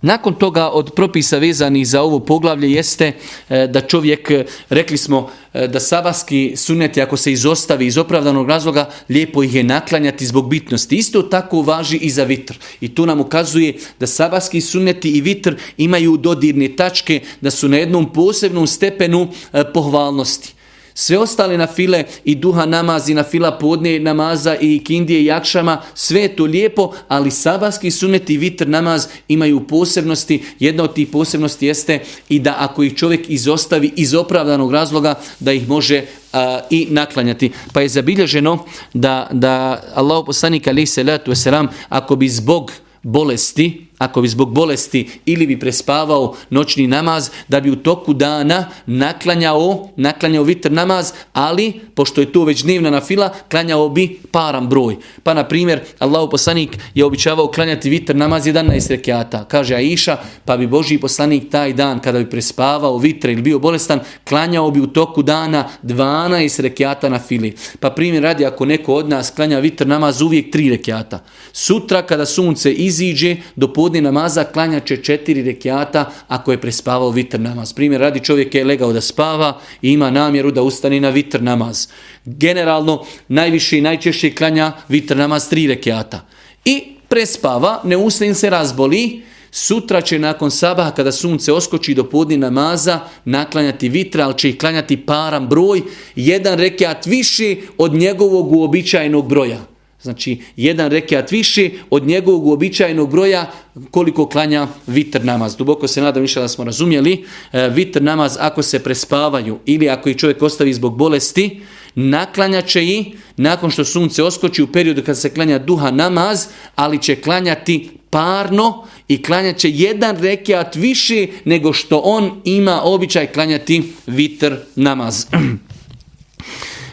[0.06, 3.12] Nakon toga od propisa vezanih za ovo poglavlje jeste
[3.48, 8.48] e, da čovjek, e, rekli smo e, da sabaski suneti ako se izostavi iz opravdanog
[8.48, 10.96] razloga, lijepo ih je naklanjati zbog bitnosti.
[10.96, 12.54] Isto tako važi i za vitr.
[12.80, 17.76] I tu nam ukazuje da sabaski suneti i vitr imaju dodirne tačke, da su na
[17.76, 19.28] jednom posebnom stepenu
[19.74, 20.55] pohvalnosti.
[20.98, 25.82] Sve ostale na file i duha namazi, na fila podne namaza i kindije i jakšama,
[25.94, 30.42] sve je to lijepo, ali sabahski sunet i vitr namaz imaju posebnosti.
[30.58, 35.52] Jedna od tih posebnosti jeste i da ako ih čovjek izostavi iz opravdanog razloga, da
[35.52, 37.52] ih može a, i naklanjati.
[37.72, 44.22] Pa je zabilježeno da, da Allah poslanik alaih salatu wasalam, ako bi zbog bolesti, ako
[44.22, 50.44] bi zbog bolesti ili bi prespavao noćni namaz, da bi u toku dana naklanjao, naklanjao
[50.44, 54.96] vitr namaz, ali, pošto je to već dnevna na fila, klanjao bi param broj.
[55.22, 59.44] Pa, na primjer, Allahu poslanik je običavao klanjati vitr namaz 11 rekiata.
[59.44, 64.00] Kaže Aisha, pa bi Boži poslanik taj dan, kada bi prespavao vitr ili bio bolestan,
[64.28, 67.54] klanjao bi u toku dana 12 rekiata na fili.
[67.80, 71.24] Pa primjer radi, ako neko od nas klanja vitr namaz uvijek 3 rekiata.
[71.52, 77.72] Sutra, kada sunce iziđe, do podni namaza klanjače četiri rekiata ako je prespavao vitr namaz.
[77.72, 81.86] Primjer, radi čovjek je legao da spava i ima namjeru da ustane na vitr namaz.
[82.24, 86.26] Generalno, najviše i najčešće klanja vitr namaz tri rekiata.
[86.64, 92.36] I prespava, ne ustane se razboli, Sutra će nakon sabaha kada sunce oskoči do podni
[92.36, 95.82] namaza naklanjati vitra, ali će ih klanjati param broj,
[96.16, 99.75] jedan rekiat više od njegovog uobičajenog broja.
[100.06, 103.50] Znači, jedan rekiat više od njegovog uobičajenog broja
[103.90, 105.56] koliko klanja vitr namaz.
[105.56, 107.24] Duboko se nadam više da smo razumjeli.
[107.52, 111.60] E, vitr namaz ako se prespavaju ili ako ih čovjek ostavi zbog bolesti,
[111.94, 117.16] naklanjaće i nakon što sunce oskoči u periodu kad se klanja duha namaz, ali će
[117.16, 125.26] klanjati parno i klanjaće jedan rekiat više nego što on ima običaj klanjati vitr namaz.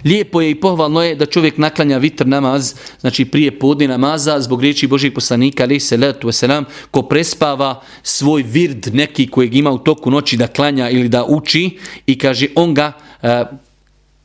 [0.06, 4.62] Lijepo je i pohvalno je da čovjek naklanja vitr namaz, znači prije podne namaza, zbog
[4.62, 9.78] riječi Božih poslanika, ali se letu selam, ko prespava svoj vird neki kojeg ima u
[9.78, 13.44] toku noći da klanja ili da uči i kaže on ga e,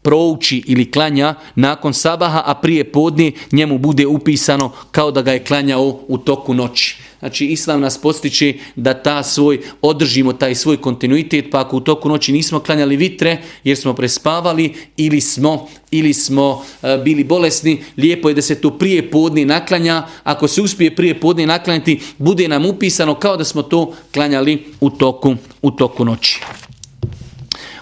[0.02, 5.44] prouči ili klanja nakon sabaha, a prije podne njemu bude upisano kao da ga je
[5.44, 6.96] klanjao u toku noći.
[7.18, 12.08] Znači, Islam nas postiče da ta svoj, održimo taj svoj kontinuitet, pa ako u toku
[12.08, 18.28] noći nismo klanjali vitre jer smo prespavali ili smo, ili smo e, bili bolesni, lijepo
[18.28, 20.06] je da se to prije podne naklanja.
[20.24, 24.90] Ako se uspije prije podne naklanjati, bude nam upisano kao da smo to klanjali u
[24.90, 26.40] toku, u toku noći.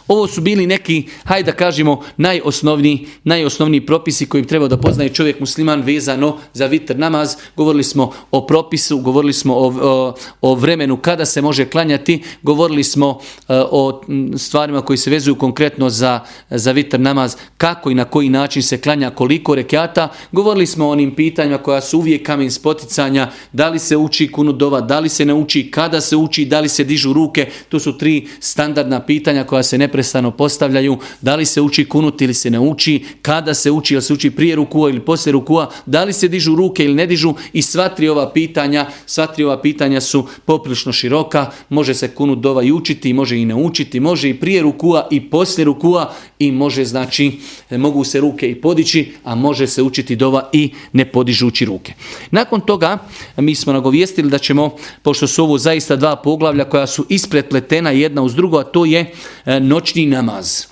[0.08, 5.40] Ovo su bili neki, hajde da kažemo, najosnovni, najosnovniji propisi koji treba da poznaje čovjek
[5.40, 7.34] musliman vezano za vitr namaz.
[7.56, 12.84] Govorili smo o propisu, govorili smo o, o, o vremenu kada se može klanjati, govorili
[12.84, 14.02] smo e, o
[14.36, 18.80] stvarima koji se vezuju konkretno za, za vitr namaz, kako i na koji način se
[18.80, 20.08] klanja, koliko rekiata.
[20.32, 24.80] Govorili smo o onim pitanjima koja su uvijek kamen spoticanja, da li se uči kunudova,
[24.80, 27.50] da li se ne uči, kada se uči, da li se dižu ruke.
[27.68, 32.20] To su tri standardna pitanja koja se ne neprestano postavljaju, da li se uči kunut
[32.20, 35.70] ili se ne uči, kada se uči, ili se uči prije rukua ili poslije rukua,
[35.86, 39.44] da li se dižu ruke ili ne dižu i sva tri ova pitanja, sva tri
[39.44, 44.00] ova pitanja su poprilično široka, može se kunut dova i učiti, može i ne učiti,
[44.00, 47.32] može i prije rukua i poslije rukua i može znači,
[47.70, 51.94] e, mogu se ruke i podići, a može se učiti dova i ne podižući ruke.
[52.30, 52.98] Nakon toga
[53.36, 58.22] mi smo nagovijestili da ćemo, pošto su ovo zaista dva poglavlja koja su ispretpletena jedna
[58.22, 59.12] uz drugo, a to je
[59.46, 60.66] e, noć noćni namaz.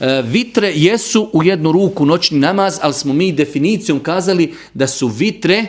[0.00, 5.08] E, vitre jesu u jednu ruku noćni namaz, ali smo mi definicijom kazali da su
[5.08, 5.66] vitre,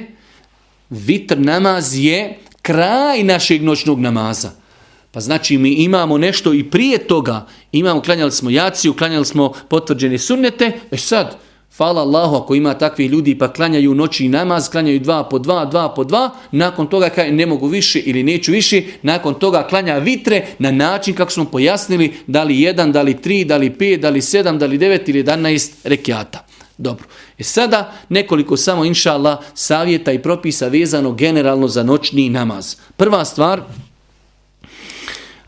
[0.89, 4.51] vitr namaz je kraj našeg noćnog namaza.
[5.11, 10.17] Pa znači mi imamo nešto i prije toga, imamo, klanjali smo jaciju, klanjali smo potvrđene
[10.17, 11.37] sunnete, e sad,
[11.77, 15.89] Hvala Allahu ako ima takvih ljudi pa klanjaju noći namaz, klanjaju dva po dva, dva
[15.89, 20.45] po dva, nakon toga kaj ne mogu više ili neću više, nakon toga klanja vitre
[20.59, 24.09] na način kako smo pojasnili da li jedan, da li tri, da li pet, da
[24.09, 26.45] li sedam, da li devet ili jedanaest rekiata.
[26.77, 27.05] Dobro.
[27.37, 32.75] E sada nekoliko samo inša Allah savjeta i propisa vezano generalno za noćni namaz.
[32.97, 33.61] Prva stvar,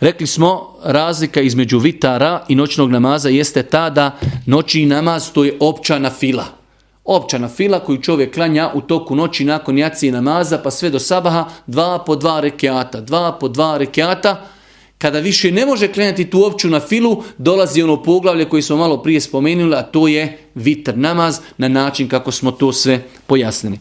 [0.04, 5.58] Rekli smo, razlika između vitara i noćnog namaza jeste ta da noćni namaz to je
[5.60, 6.46] općana fila.
[7.06, 11.46] Općana fila koju čovjek klanja u toku noći nakon jacije namaza pa sve do sabaha
[11.68, 13.02] dva po dva rekiata.
[13.02, 14.46] Dva po dva rekiata.
[14.98, 19.04] Kada više ne može klanjati tu opću na filu, dolazi ono poglavlje koji smo malo
[19.04, 23.80] prije spomenuli, a to je vitr namaz na način kako smo to sve pojasnili.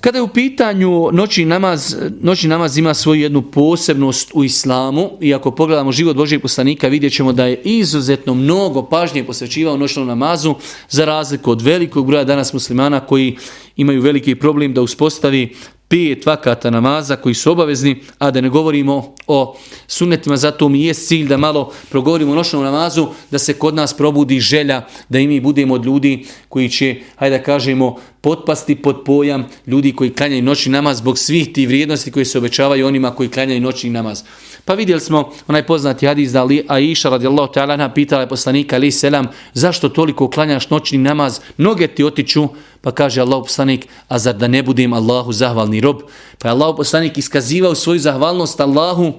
[0.00, 5.34] Kada je u pitanju noćni namaz, noćni namaz ima svoju jednu posebnost u islamu i
[5.34, 10.54] ako pogledamo život Božijeg poslanika vidjet ćemo da je izuzetno mnogo pažnje posvećivao noćnom namazu
[10.88, 13.36] za razliku od velikog broja danas muslimana koji
[13.76, 15.54] imaju veliki problem da uspostavi
[15.88, 20.94] pet vakata namaza koji su obavezni, a da ne govorimo o sunnetima, zato mi je
[20.94, 25.26] cilj da malo progovorimo o noćnom namazu, da se kod nas probudi želja da i
[25.26, 30.42] mi budemo od ljudi koji će, hajde da kažemo, potpasti pod pojam ljudi koji klanjaju
[30.42, 34.22] noćni namaz zbog svih tih vrijednosti koji se obećavaju onima koji klanjaju noćni namaz.
[34.68, 38.90] Pa vidjeli smo onaj poznati hadis da Ali Aisha radijallahu ta'ala pitala je poslanika ali
[38.90, 42.48] selam zašto toliko klanjaš noćni namaz, noge ti otiču,
[42.80, 45.96] pa kaže Allah poslanik, a zar da ne budem Allahu zahvalni rob?
[46.38, 49.12] Pa je Allah poslanik iskazivao svoju zahvalnost Allahu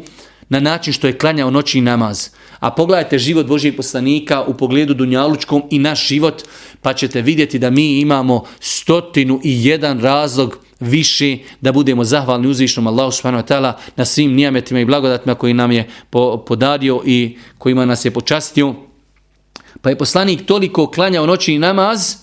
[0.49, 2.29] na način što je klanjao noćni namaz.
[2.59, 6.43] A pogledajte život Božijeg poslanika u pogledu Dunjalučkom i naš život,
[6.81, 12.87] pa ćete vidjeti da mi imamo stotinu i jedan razlog više da budemo zahvalni uzvišnom
[12.87, 15.89] Allahu subhanahu wa ta'ala na svim nijametima i blagodatima koji nam je
[16.47, 18.75] podario i kojima nas je počastio.
[19.81, 22.15] Pa je poslanik toliko klanjao noćni namaz,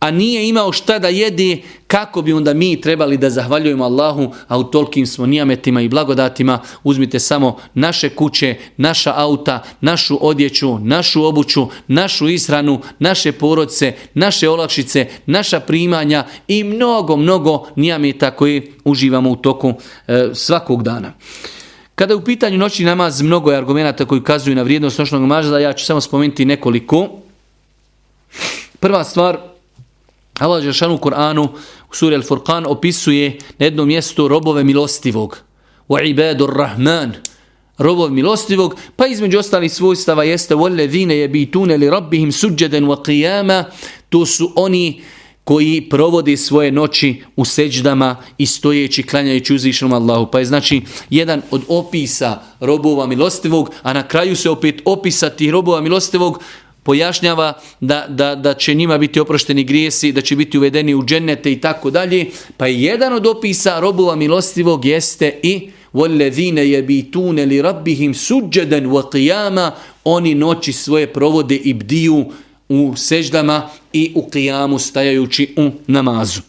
[0.00, 4.58] a nije imao šta da jede, kako bi onda mi trebali da zahvaljujemo Allahu, a
[4.58, 11.24] u tolkim smo nijametima i blagodatima, uzmite samo naše kuće, naša auta, našu odjeću, našu
[11.24, 19.30] obuću, našu ishranu, naše porodce, naše olakšice, naša primanja i mnogo, mnogo nijameta koje uživamo
[19.30, 19.74] u toku
[20.08, 21.12] e, svakog dana.
[21.94, 25.58] Kada je u pitanju noćni namaz, mnogo je argumenta koji ukazuju na vrijednost noćnog namaza,
[25.58, 27.08] ja ću samo spomenuti nekoliko.
[28.80, 29.55] Prva stvar,
[30.39, 31.47] Allah Žešan u Kur'anu,
[31.91, 35.37] u suri Al-Furqan, opisuje na jednom mjestu robove milostivog.
[35.89, 37.13] Wa ibadur rahman,
[37.77, 43.63] robov milostivog, pa između ostalih svojstava jeste وَالَّذِينَ يَبِيتُونَ لِرَبِّهِمْ سُجَّدًا وَقِيَامًا
[44.09, 45.01] To su oni
[45.43, 50.31] koji provodi svoje noći u seđdama i stojeći, klanjajući uzvišenom Allahu.
[50.31, 55.81] Pa je znači jedan od opisa robova milostivog, a na kraju se opet opisati robova
[55.81, 56.39] milostivog
[56.85, 61.51] pojašnjava da, da, da će njima biti oprošteni grijesi, da će biti uvedeni u džennete
[61.51, 62.25] i tako dalje.
[62.57, 69.71] Pa je jedan od opisa robova milostivog jeste i وَالَّذِينَ يَبِيتُونَ لِرَبِّهِمْ سُجَّدًا وَقِيَامًا
[70.03, 72.25] Oni noći svoje provode i bdiju
[72.69, 76.41] u seždama i u qiyamu stajajući u namazu.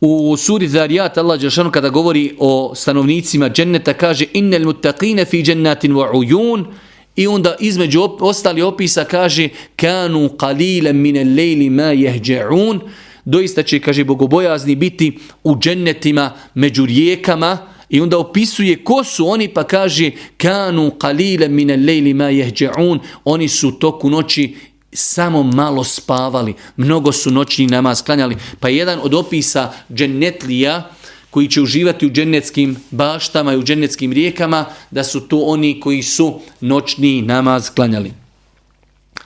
[0.00, 5.92] U suri Zarijat Allah Đelšanu kada govori o stanovnicima dženneta kaže innel mutaqine fi džennatin
[5.92, 6.66] wa ujun
[7.15, 12.79] I onda između op ostali opisa kaže kanu qalilan min al-layli ma yahja'un.
[13.25, 17.57] Doista će kaže bogobojazni biti u džennetima među rijekama.
[17.89, 22.99] I onda opisuje ko su oni pa kaže kanu qalilan min al-layli ma yahja'un.
[23.23, 24.55] Oni su toku noći
[24.93, 26.53] samo malo spavali.
[26.77, 28.37] Mnogo su noćni namaz klanjali.
[28.59, 30.91] Pa jedan od opisa džennetlija
[31.33, 36.03] koji će uživati u džennetskim baštama i u džennetskim rijekama, da su to oni koji
[36.03, 38.13] su noćni namaz klanjali.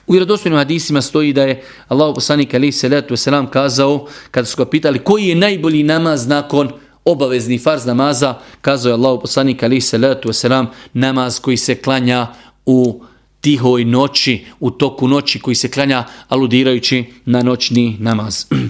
[0.06, 4.56] U vjerodostojnim hadisima stoji da je Allah poslanik ali salatu wasalam selam kazao kada su
[4.56, 6.70] ga pitali koji je najbolji namaz nakon
[7.04, 12.26] obavezni farz namaza, kazao je Allah poslanik ali salatu wasalam selam namaz koji se klanja
[12.66, 13.02] u
[13.40, 18.44] tihoj noći, u toku noći koji se klanja aludirajući na noćni namaz.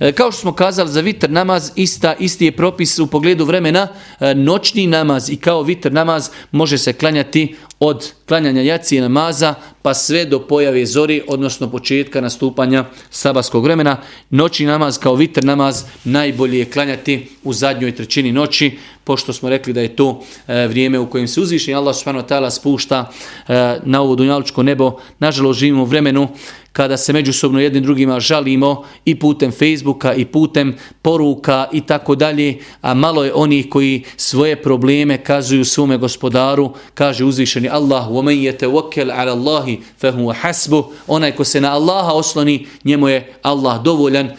[0.00, 3.88] E, kao što smo kazali za vitr namaz, ista, isti je propis u pogledu vremena.
[4.20, 9.94] E, noćni namaz i kao vitr namaz može se klanjati od klanjanja jacije namaza pa
[9.94, 13.96] sve do pojave zori, odnosno početka nastupanja sabaskog vremena.
[14.30, 19.73] Noćni namaz kao vitr namaz najbolje je klanjati u zadnjoj trećini noći, pošto smo rekli
[19.73, 23.11] da je to e, vrijeme u kojem se uzviši Allah subhanahu wa ta'ala spušta
[23.83, 24.99] na ovo dunjalučko nebo.
[25.19, 26.27] Nažalost živimo u vremenu
[26.77, 32.59] kada se međusobno jednim drugima žalimo i putem Facebooka i putem poruka i tako dalje,
[32.81, 39.11] a malo je onih koji svoje probleme kazuju svome gospodaru, kaže uzvišeni Allah, وَمَنْ يَتَوَكَّلْ
[39.11, 44.29] عَلَى اللَّهِ فَهُوَ حَسْبُ Onaj ko se na Allaha osloni, njemu je Allah dovoljan.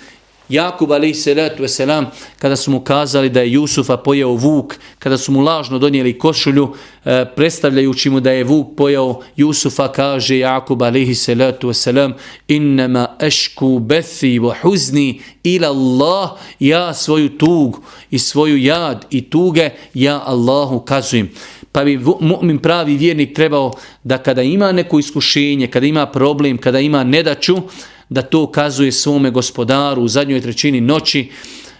[0.49, 2.05] Jakub alaih salatu wasalam,
[2.39, 6.73] kada su mu kazali da je Jusufa pojeo vuk, kada su mu lažno donijeli košulju,
[7.05, 12.13] e, predstavljajući mu da je vuk pojeo Jusufa, kaže Jakub alaih salatu wasalam,
[12.47, 16.29] innama ešku bethi wa huzni ila Allah,
[16.59, 17.79] ja svoju tug
[18.11, 21.29] i svoju jad i tuge, ja Allahu kazujem.
[21.71, 26.79] Pa bi mu'min pravi vjernik trebao da kada ima neko iskušenje, kada ima problem, kada
[26.79, 27.57] ima nedaču,
[28.09, 31.29] da to kazuje svome gospodaru u zadnjoj trećini noći,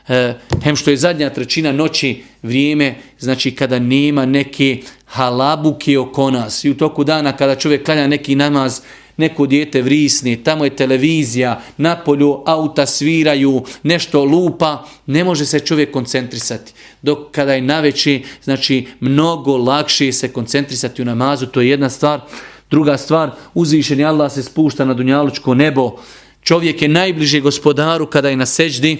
[0.08, 0.34] e,
[0.64, 6.70] hem što je zadnja trećina noći vrijeme, znači kada nema neke halabuke oko nas i
[6.70, 8.82] u toku dana kada čovjek klanja neki namaz,
[9.18, 15.60] neko dijete vrisni, tamo je televizija, na polju auta sviraju, nešto lupa, ne može se
[15.60, 16.74] čovjek koncentrisati.
[17.02, 22.20] Dok kada je naveći, znači mnogo lakše se koncentrisati u namazu, to je jedna stvar.
[22.74, 25.92] Druga stvar, uzvišeni Allah se spušta na dunjalučko nebo,
[26.42, 28.98] čovjek je najbliže gospodaru kada je na seđdi,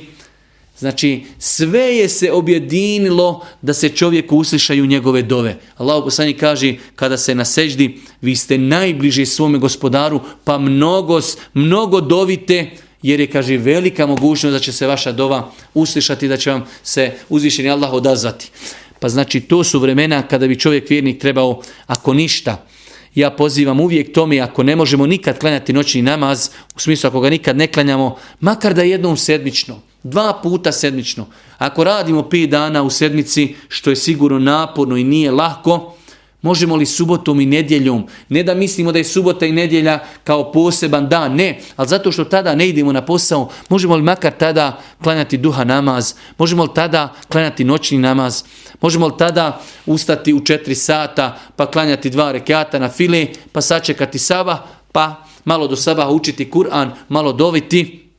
[0.78, 5.56] znači sve je se objedinilo da se čovjeku uslišaju njegove dove.
[5.78, 11.20] Allah poslanji kaže kada se na seđdi, vi ste najbliže svome gospodaru, pa mnogo,
[11.54, 16.52] mnogo dovite, jer je, kaže, velika mogućnost da će se vaša dova uslišati, da će
[16.52, 18.52] vam se uzvišeni Allah odazvati.
[19.00, 22.66] Pa znači, to su vremena kada bi čovjek vjernik trebao, ako ništa,
[23.16, 27.30] ja pozivam uvijek tome, ako ne možemo nikad klanjati noćni namaz, u smislu ako ga
[27.30, 31.28] nikad ne klanjamo, makar da jednom sedmično, dva puta sedmično.
[31.58, 35.96] Ako radimo 5 dana u sedmici, što je sigurno naporno i nije lahko,
[36.44, 41.10] možemo li subotom i nedjeljom, ne da mislimo da je subota i nedjelja kao poseban
[41.10, 45.38] dan, ne, ali zato što tada ne idemo na posao, možemo li makar tada klanjati
[45.38, 48.44] duha namaz, možemo li tada klanjati noćni namaz,
[48.84, 54.20] Možemo li tada ustati u četiri sata, pa klanjati dva rekata na file, pa sačekati
[54.20, 58.10] saba, pa malo do sabaha učiti Kur'an, malo doviti.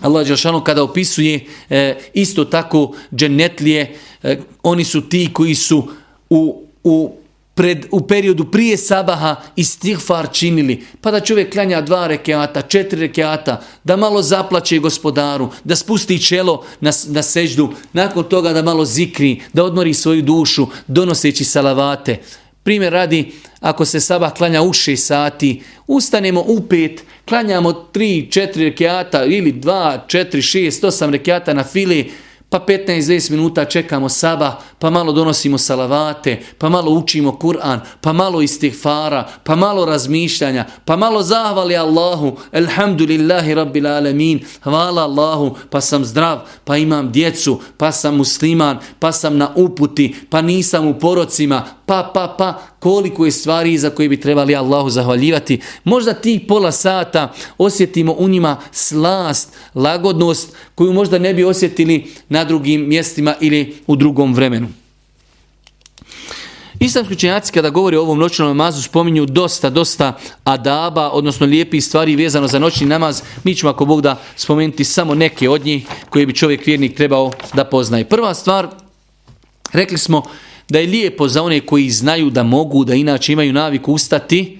[0.00, 5.88] Allah Đelšanu kada opisuje e, isto tako dženetlije, e, oni su ti koji su
[6.30, 7.16] u, u
[7.54, 13.60] pred, u periodu prije sabaha istighfar činili, pa da čovjek klanja dva rekeata, četiri rekeata,
[13.84, 19.40] da malo zaplaće gospodaru, da spusti čelo na, na seždu, nakon toga da malo zikri,
[19.52, 22.18] da odmori svoju dušu, donoseći salavate.
[22.62, 26.98] Primjer radi, ako se sabah klanja u 6 sati, ustanemo u 5,
[27.28, 32.10] klanjamo 3, 4 rekeata ili 2, 4, 6, 8 rekeata na fili,
[32.52, 38.42] pa 15-20 minuta čekamo saba, pa malo donosimo salavate, pa malo učimo Kur'an, pa malo
[38.42, 46.04] istihfara, pa malo razmišljanja, pa malo zahvali Allahu, elhamdulillahi rabbil alemin, hvala Allahu, pa sam
[46.04, 51.64] zdrav, pa imam djecu, pa sam musliman, pa sam na uputi, pa nisam u porocima,
[51.86, 55.60] pa, pa, pa, koliko je stvari za koje bi trebali Allahu zahvaljivati.
[55.84, 62.44] Možda tih pola sata osjetimo u njima slast, lagodnost koju možda ne bi osjetili na
[62.44, 64.68] drugim mjestima ili u drugom vremenu.
[66.80, 72.16] Islamski učenjaci kada govori o ovom noćnom namazu spominju dosta, dosta adaba, odnosno lijepih stvari
[72.16, 73.22] vezano za noćni namaz.
[73.44, 77.30] Mi ćemo ako Bog da spomenuti samo neke od njih koje bi čovjek vjernik trebao
[77.54, 78.04] da poznaje.
[78.04, 78.68] Prva stvar,
[79.72, 80.22] rekli smo
[80.68, 84.58] da je lijepo za one koji znaju da mogu, da inače imaju naviku ustati.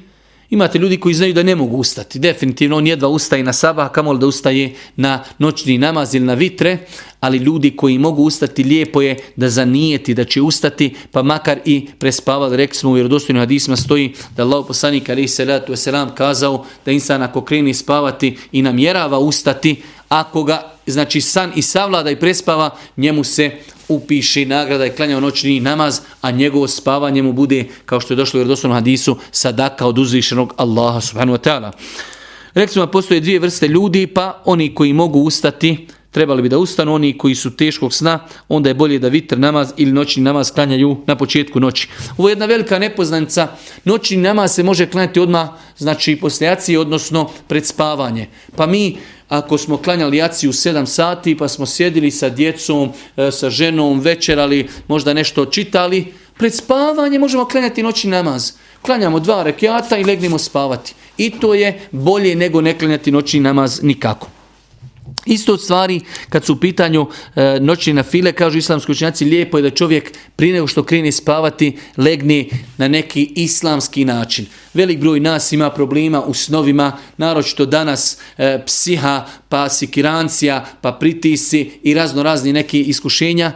[0.53, 2.19] Imate ljudi koji znaju da ne mogu ustati.
[2.19, 6.79] Definitivno on jedva ustaje na sabah, kamol da ustaje na noćni namaz ili na vitre,
[7.21, 11.87] ali ljudi koji mogu ustati lijepo je da zanijeti da će ustati, pa makar i
[11.99, 12.57] prespavali.
[12.57, 16.93] Rekli smo u vjerodostojnim hadisma stoji da Allah poslanik ali se letu selam kazao da
[16.93, 19.77] insan ako kreni spavati i namjerava ustati,
[20.13, 23.51] ako ga znači san i savlada i prespava, njemu se
[23.89, 28.39] upiše nagrada i klanjao noćni namaz, a njegovo spavanje mu bude, kao što je došlo
[28.39, 31.71] u vjerodostojnom hadisu, sadaka od uzvišenog Allaha subhanahu wa ta'ala.
[32.55, 36.59] Rekli smo da postoje dvije vrste ljudi, pa oni koji mogu ustati, trebali bi da
[36.59, 40.53] ustanu, oni koji su teškog sna, onda je bolje da vitr namaz ili noćni namaz
[40.53, 41.89] klanjaju na početku noći.
[42.17, 43.49] Ovo je jedna velika nepoznanica.
[43.85, 45.49] Noćni namaz se može klanjati odmah,
[45.79, 48.29] znači poslije odnosno pred spavanje.
[48.57, 48.97] Pa mi
[49.29, 54.01] ako smo klanjali jaciju u 7 sati, pa smo sjedili sa djecom, e, sa ženom,
[54.01, 58.53] večerali, možda nešto čitali, pred spavanje možemo klanjati noćni namaz.
[58.83, 60.95] Klanjamo dva rekiata i legnemo spavati.
[61.19, 64.42] I to je bolje nego ne klanjati noćni namaz nikako.
[65.27, 67.07] Isto od stvari, kad su u pitanju
[67.37, 71.13] e, noćni na file, kažu islamski učenjaci, lijepo je da čovjek prije nego što krene
[71.13, 72.47] spavati, legne
[72.79, 74.47] na neki islamski način.
[74.75, 81.71] Velik broj nas ima problema u snovima, naročito danas e, psiha, pa sikirancija, pa pritisi
[81.83, 83.53] i razno razni neki iskušenja.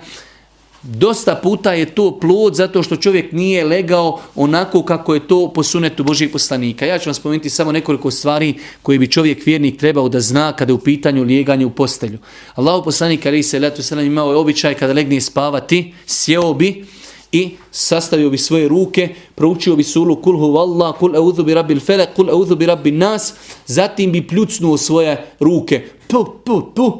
[0.89, 5.63] Dosta puta je to plod zato što čovjek nije legao onako kako je to po
[5.63, 6.87] sunetu Božih poslanika.
[6.87, 10.71] Ja ću vam spomenuti samo nekoliko stvari koje bi čovjek vjernik trebao da zna kada
[10.71, 12.19] je u pitanju lijeganja u postelju.
[12.55, 16.85] Allahu poslanik ali se letu selam imao je običaj kada legne spavati, sjeo bi
[17.33, 21.81] i sastavio bi svoje ruke, proučio bi sulu kul hu vallah, kul eudhu bi rabbil
[21.81, 23.35] felek, kul eudhu bi rabbil nas,
[23.67, 26.93] zatim bi pljucnuo svoje ruke, pu, pu, pu,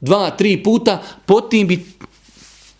[0.00, 1.84] dva, tri puta, potim bi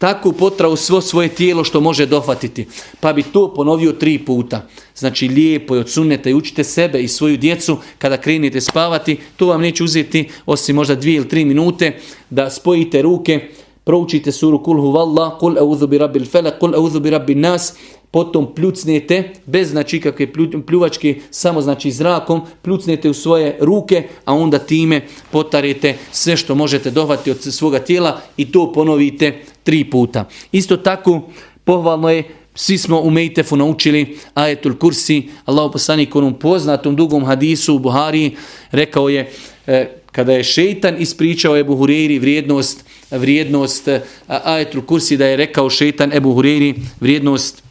[0.05, 2.67] tako potrao svo svoje tijelo što može dohvatiti.
[3.01, 4.69] Pa bi to ponovio tri puta.
[4.97, 9.17] Znači lijepo je odsunete i učite sebe i svoju djecu kada krenete spavati.
[9.37, 11.99] To vam neće uzeti osim možda dvije ili tri minute
[12.31, 13.49] da spojite ruke,
[13.85, 17.75] proučite suru kul huvalla, kul eudhu bi rabbil fele, kul eudhu bi rabbil nas,
[18.15, 20.27] potom pljucnete, bez znači kakve
[20.67, 25.01] pljuvačke, samo znači zrakom, pljucnete u svoje ruke, a onda time
[25.31, 30.29] potarete sve što možete dohvati od svoga tijela i to ponovite tri puta.
[30.53, 31.23] Isto tako,
[31.65, 32.23] pohvalno je,
[32.55, 37.79] svi smo u Mejtefu naučili ajetul kursi, Allah poslanik u onom poznatom dugom hadisu u
[37.79, 38.37] Buhari
[38.71, 39.31] rekao je,
[39.67, 45.71] e, kada je šeitan ispričao Ebu Hureyri vrijednost, vrijednost e, ajetul kursi, da je rekao
[45.71, 47.64] šeitan Ebu Hureyri vrijednost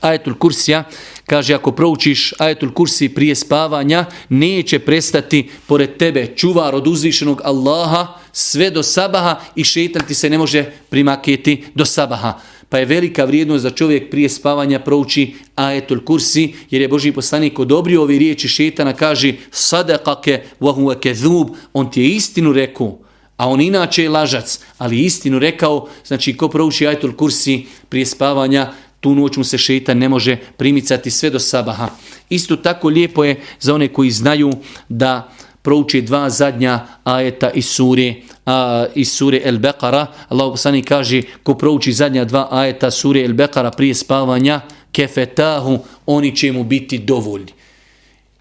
[0.00, 0.84] Ajetul Kursija
[1.26, 6.26] kaže ako proučiš Ajetul Kursi prije spavanja neće prestati pored tebe.
[6.36, 11.84] Čuvar od uzvišenog Allaha sve do sabaha i šetan ti se ne može primaketi do
[11.84, 12.40] sabaha.
[12.68, 17.58] Pa je velika vrijednost da čovjek prije spavanja prouči Ajetul Kursi jer je Boži poslanik
[17.58, 22.98] odobrio ove riječi šetana kaže sadaqake wa huwa kezub on ti je istinu rekao
[23.38, 28.72] a on inače je lažac, ali istinu rekao, znači ko prouči Ajetul Kursi prije spavanja
[29.00, 31.88] tu noć mu se šeitan ne može primicati sve do sabaha.
[32.30, 34.52] Isto tako lijepo je za one koji znaju
[34.88, 35.28] da
[35.62, 38.14] prouči dva zadnja ajeta iz sure,
[38.46, 40.06] a, iz sure El Beqara.
[40.28, 44.60] Allah poslani kaže ko prouči zadnja dva ajeta sure El Beqara prije spavanja,
[44.92, 47.57] kefetahu, oni će mu biti dovoljni.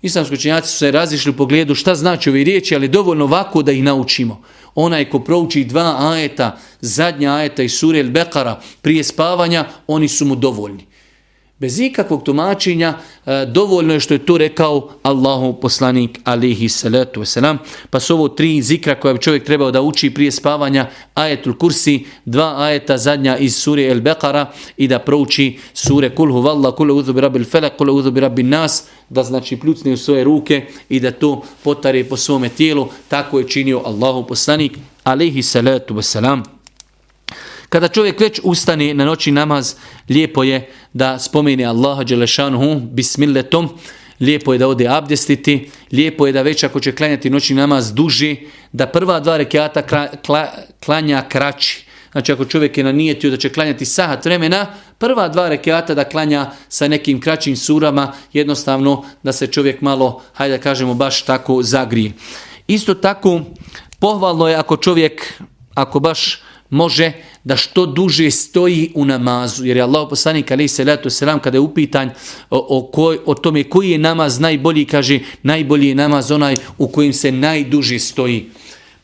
[0.07, 3.71] Islamski učenjaci su se razišli u pogledu šta znači ove riječi, ali dovoljno ovako da
[3.71, 4.41] ih naučimo.
[4.75, 10.25] Onaj ko prouči dva ajeta, zadnja ajeta iz sure El Bekara prije spavanja, oni su
[10.25, 10.85] mu dovoljni.
[11.59, 12.93] Bez ikakvog tumačenja
[13.25, 17.57] e, dovoljno je što je to rekao Allahov poslanik alihi salatu wasalam.
[17.89, 22.05] Pa su ovo tri zikra koja bi čovjek trebao da uči prije spavanja ajetul kursi,
[22.25, 24.45] dva ajeta zadnja iz sure El Beqara
[24.77, 28.83] i da prouči sure kul huvalla, kule uzu bi rabbil felak, kule uzu bi nas,
[29.09, 32.87] da znači pljucne u svoje ruke i da to potare po svome tijelu.
[33.07, 36.56] Tako je činio Allahov poslanik alihi salatu wasalam.
[37.69, 39.75] Kada čovjek već ustane na noći namaz,
[40.09, 43.69] lijepo je da spomeni Allaha Đelešanuhu bismilletom,
[44.19, 48.37] lijepo je da ode abdestiti, lijepo je da već ako će klanjati noćni namaz duži,
[48.71, 49.81] da prva dva rekiata
[50.85, 51.85] klanja kraći.
[52.11, 54.65] Znači ako čovjek je nanijetio da će klanjati sahat vremena,
[54.97, 60.57] prva dva rekiata da klanja sa nekim kraćim surama, jednostavno da se čovjek malo, hajde
[60.57, 62.11] da kažemo, baš tako zagrije.
[62.67, 63.41] Isto tako,
[63.99, 65.41] pohvalno je ako čovjek,
[65.73, 67.11] ako baš može
[67.43, 69.65] da što duže stoji u namazu.
[69.65, 72.09] Jer je Allah poslanik alaih salatu selam kada je upitan
[72.49, 76.87] o, o, koj, o tome koji je namaz najbolji, kaže najbolji je namaz onaj u
[76.87, 78.49] kojim se najduže stoji.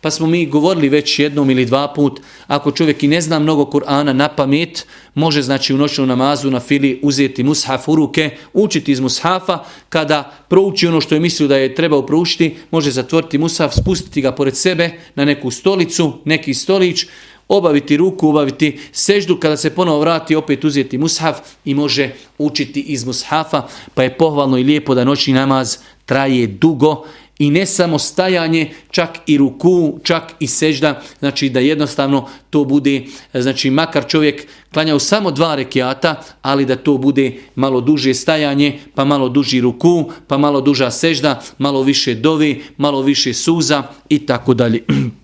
[0.03, 3.63] Pa smo mi govorili već jednom ili dva put, ako čovjek i ne zna mnogo
[3.63, 4.85] Kur'ana na pamet,
[5.15, 9.59] može znači u noćnom namazu na fili uzeti mushaf u ruke, učiti iz mushafa,
[9.89, 14.31] kada prouči ono što je mislio da je trebao proučiti, može zatvoriti mushaf, spustiti ga
[14.31, 17.05] pored sebe na neku stolicu, neki stolić,
[17.47, 23.05] obaviti ruku, obaviti seždu, kada se ponovo vrati, opet uzeti mushaf i može učiti iz
[23.05, 27.05] mushafa, pa je pohvalno i lijepo da noćni namaz traje dugo
[27.39, 33.03] i ne samo stajanje, čak i ruku, čak i sežda, znači da jednostavno to bude,
[33.33, 39.05] znači makar čovjek klanjao samo dva rekiata, ali da to bude malo duže stajanje, pa
[39.05, 44.53] malo duži ruku, pa malo duža sežda, malo više dovi, malo više suza i tako
[44.53, 44.83] dalje.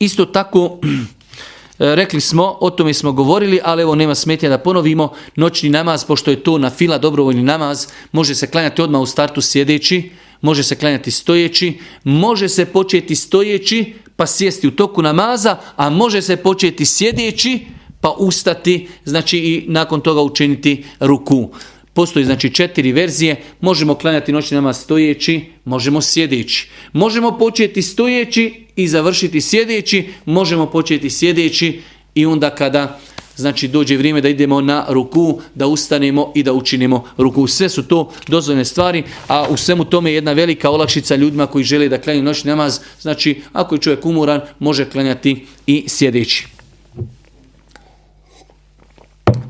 [0.00, 5.12] Isto tako, eh, rekli smo, o tome smo govorili, ali evo nema smetnja da ponovimo,
[5.36, 9.40] noćni namaz, pošto je to na fila dobrovoljni namaz, može se klanjati odmah u startu
[9.40, 15.90] sjedeći, može se klanjati stojeći, može se početi stojeći pa sjesti u toku namaza, a
[15.90, 17.66] može se početi sjedeći
[18.00, 21.50] pa ustati, znači i nakon toga učiniti ruku.
[21.94, 26.68] Postoji znači četiri verzije, možemo klanjati noćni namaz stojeći, možemo sjedeći.
[26.92, 31.80] Možemo početi stojeći i završiti sjedeći, možemo početi sjedeći
[32.14, 32.98] i onda kada
[33.36, 37.46] znači dođe vrijeme da idemo na ruku, da ustanemo i da učinimo ruku.
[37.46, 41.64] Sve su to dozvoljene stvari, a u svemu tome je jedna velika olakšica ljudima koji
[41.64, 42.80] žele da klanju noćni namaz.
[43.00, 46.46] Znači, ako je čovjek umoran, može klanjati i sjedeći.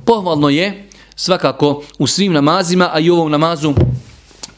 [0.04, 3.74] Pohvalno je svakako u svim namazima, a i u ovom namazu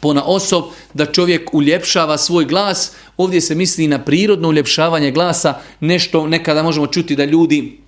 [0.03, 2.93] pona osob, da čovjek uljepšava svoj glas.
[3.17, 7.83] Ovdje se misli na prirodno uljepšavanje glasa, nešto nekada možemo čuti da ljudi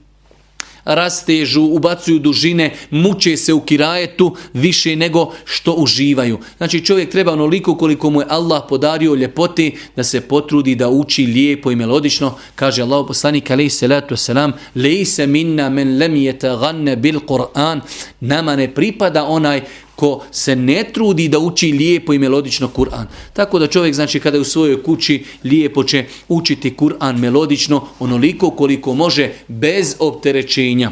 [0.85, 6.39] rastežu, ubacuju dužine, muče se u kirajetu više nego što uživaju.
[6.57, 11.27] Znači čovjek treba onoliko koliko mu je Allah podario ljepoti da se potrudi da uči
[11.27, 12.35] lijepo i melodično.
[12.55, 17.81] Kaže Allah poslanik alaih salatu wasalam Lejse minna men lem ganne bil Qur'an
[18.21, 19.61] Nama ne pripada onaj
[19.97, 23.07] ko se ne trudi da uči lijepo i melodično Kur'an.
[23.33, 28.51] Tako da čovjek, znači, kada je u svojoj kući lijepo će učiti Kur'an melodično, onoliko
[28.51, 30.91] koliko može, bez opterećenja.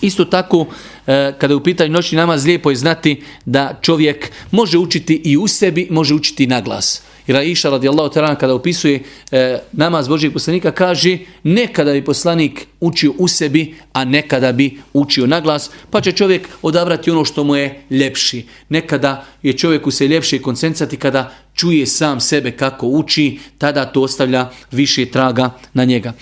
[0.00, 0.66] Isto tako,
[1.06, 5.36] e, kada je u pitanju noćni namaz, lijepo je znati da čovjek može učiti i
[5.36, 7.02] u sebi, može učiti na glas.
[7.26, 13.12] Jer Aisha radijallahu ta'ala kada opisuje e, namaz Božijeg poslanika kaže nekada bi poslanik učio
[13.18, 17.56] u sebi, a nekada bi učio na glas, pa će čovjek odabrati ono što mu
[17.56, 18.46] je ljepši.
[18.68, 24.50] Nekada je čovjeku se ljepše koncentrati kada čuje sam sebe kako uči, tada to ostavlja
[24.70, 26.12] više traga na njega.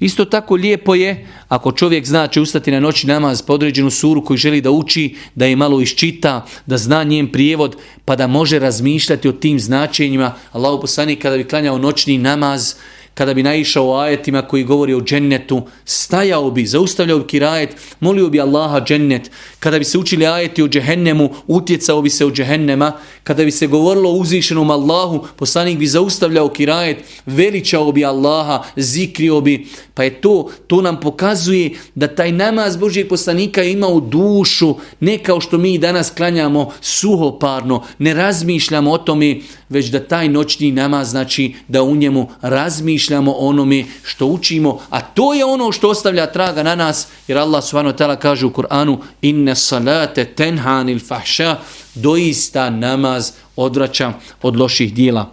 [0.00, 4.24] Isto tako lijepo je ako čovjek zna će ustati na noći namaz po određenu suru
[4.24, 8.58] koju želi da uči, da je malo iščita, da zna njen prijevod, pa da može
[8.58, 10.34] razmišljati o tim značenjima.
[10.52, 12.74] Allahu poslanik kada bi klanjao noćni namaz,
[13.16, 18.28] kada bi naišao o ajetima koji govori o džennetu, stajao bi, zaustavljao bi kirajet, molio
[18.28, 19.30] bi Allaha džennet.
[19.58, 22.92] Kada bi se učili ajeti o džehennemu, utjecao bi se o džehennema.
[23.24, 29.40] Kada bi se govorilo o uzvišenom Allahu, poslanik bi zaustavljao kirajet, veličao bi Allaha, zikrio
[29.40, 29.66] bi.
[29.94, 35.18] Pa je to, to nam pokazuje da taj namaz Božijeg poslanika ima u dušu, ne
[35.18, 39.36] kao što mi danas klanjamo suhoparno, ne razmišljamo o tome,
[39.68, 44.80] već da taj noćni namaz znači da u njemu razmišljamo razmišljamo o onome što učimo,
[44.90, 48.46] a to je ono što ostavlja traga na nas, jer Allah subhanahu wa ta'ala kaže
[48.46, 51.56] u Kur'anu inne salate tenhanil fahša,
[51.94, 55.30] doista namaz odvraća od loših dijela.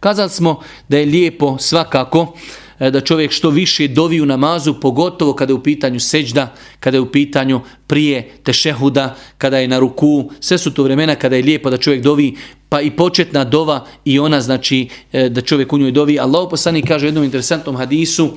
[0.00, 2.34] Kazali smo da je lijepo svakako
[2.78, 6.96] E, da čovjek što više dovi u namazu, pogotovo kada je u pitanju seđda, kada
[6.96, 11.42] je u pitanju prije tešehuda, kada je na ruku, sve su to vremena kada je
[11.42, 12.36] lijepo da čovjek dovi,
[12.68, 16.18] pa i početna dova i ona znači e, da čovjek u njoj dovi.
[16.18, 18.30] Allah poslani kaže u jednom interesantnom hadisu,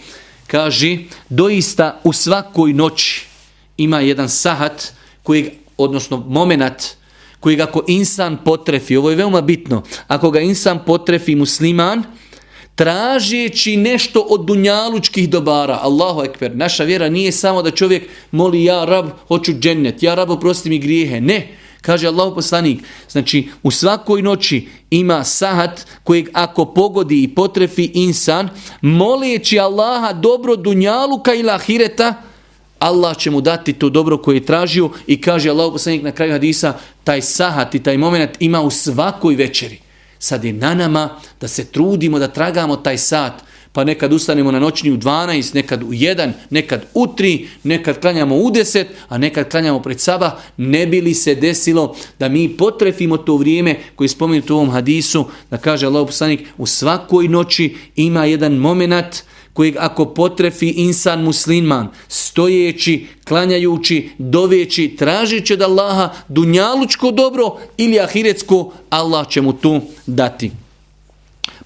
[0.47, 0.97] kaže
[1.29, 3.25] doista u svakoj noći
[3.77, 6.83] ima jedan sahat, koji, odnosno momenat,
[7.39, 12.03] koji ako insan potrefi, ovo je veoma bitno, ako ga insan potrefi musliman,
[12.79, 15.79] tražeći nešto od dunjalučkih dobara.
[15.81, 20.29] Allahu ekber, naša vjera nije samo da čovjek moli ja rab, hoću džennet, ja rab,
[20.29, 21.21] oprosti mi grijehe.
[21.21, 21.47] Ne,
[21.81, 22.79] kaže Allahu poslanik.
[23.09, 28.49] Znači, u svakoj noći ima sahat kojeg ako pogodi i potrefi insan,
[28.81, 32.13] molijeći Allaha dobro dunjaluka i lahireta,
[32.79, 36.31] Allah će mu dati to dobro koje je tražio i kaže Allahu poslanik na kraju
[36.31, 36.73] hadisa,
[37.03, 39.88] taj sahat i taj moment ima u svakoj večeri.
[40.19, 41.09] Sad je na nama
[41.41, 43.33] da se trudimo da tragamo taj sat,
[43.71, 48.35] pa nekad ustanemo na noćni u 12, nekad u 1, nekad u 3, nekad klanjamo
[48.35, 53.17] u 10, a nekad klanjamo pred saba, ne bi li se desilo da mi potrefimo
[53.17, 57.75] to vrijeme koji je spomenuto u ovom hadisu, da kaže Allah poslanik, u svakoj noći
[57.95, 67.11] ima jedan moment kojeg ako potrefi insan musliman, stojeći, klanjajući, doveći, tražići od Allaha dunjalučko
[67.11, 70.51] dobro ili ahiretsko, Allah će mu tu dati.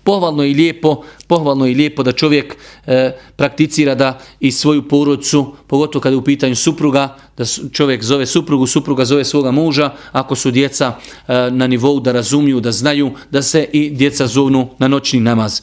[0.04, 2.56] Pohvalno i lijepo, pohvalno i lijepo da čovjek
[2.88, 8.26] e, prakticira da i svoju porodcu, pogotovo kada je u pitanju supruga, da čovjek zove
[8.26, 10.96] suprugu, supruga zove svoga muža, ako su djeca
[11.28, 15.62] e, na nivou da razumiju, da znaju, da se i djeca zovnu na noćni namaz.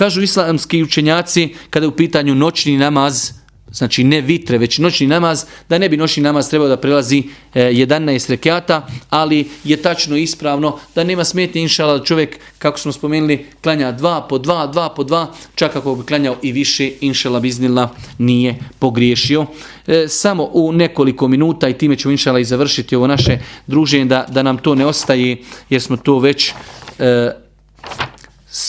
[0.00, 3.32] Kažu islamski učenjaci kada je u pitanju noćni namaz,
[3.72, 7.22] znači ne vitre, već noćni namaz, da ne bi noćni namaz trebao da prelazi
[7.54, 12.92] e, 11 rekiata, ali je tačno ispravno da nema smetnje inšala da čovjek, kako smo
[12.92, 17.40] spomenuli, klanja dva po dva, dva po dva, čak ako bi klanjao i više, inšala
[17.40, 19.46] biznila nije pogriješio.
[19.86, 24.26] E, samo u nekoliko minuta i time ćemo inšala i završiti ovo naše druženje, da,
[24.28, 25.36] da nam to ne ostaje,
[25.70, 26.52] jer smo to već...
[26.98, 27.49] E,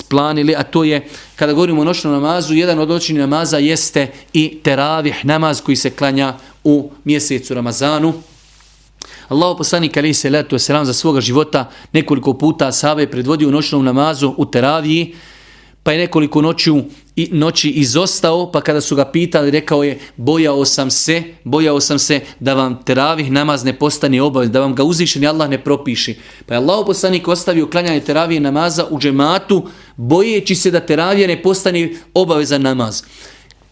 [0.01, 4.59] splanili, a to je, kada govorimo o noćnom namazu, jedan od noćnih namaza jeste i
[4.63, 6.33] teravih namaz koji se klanja
[6.63, 8.13] u mjesecu Ramazanu.
[9.27, 14.33] Allahu poslanik alejhi salatu vesselam za svoga života nekoliko puta sahabe predvodio u noćnom namazu
[14.37, 15.15] u teraviji
[15.83, 16.71] pa je nekoliko noći,
[17.15, 21.99] i, noći izostao, pa kada su ga pitali, rekao je, bojao sam se, bojao sam
[21.99, 26.19] se da vam teravih namaz ne postane obavez, da vam ga uzvišeni Allah ne propiši.
[26.45, 29.67] Pa je Allah poslanik ostavio klanjanje teravije namaza u džematu,
[30.01, 33.03] bojeći se da teravije ne postane obavezan namaz.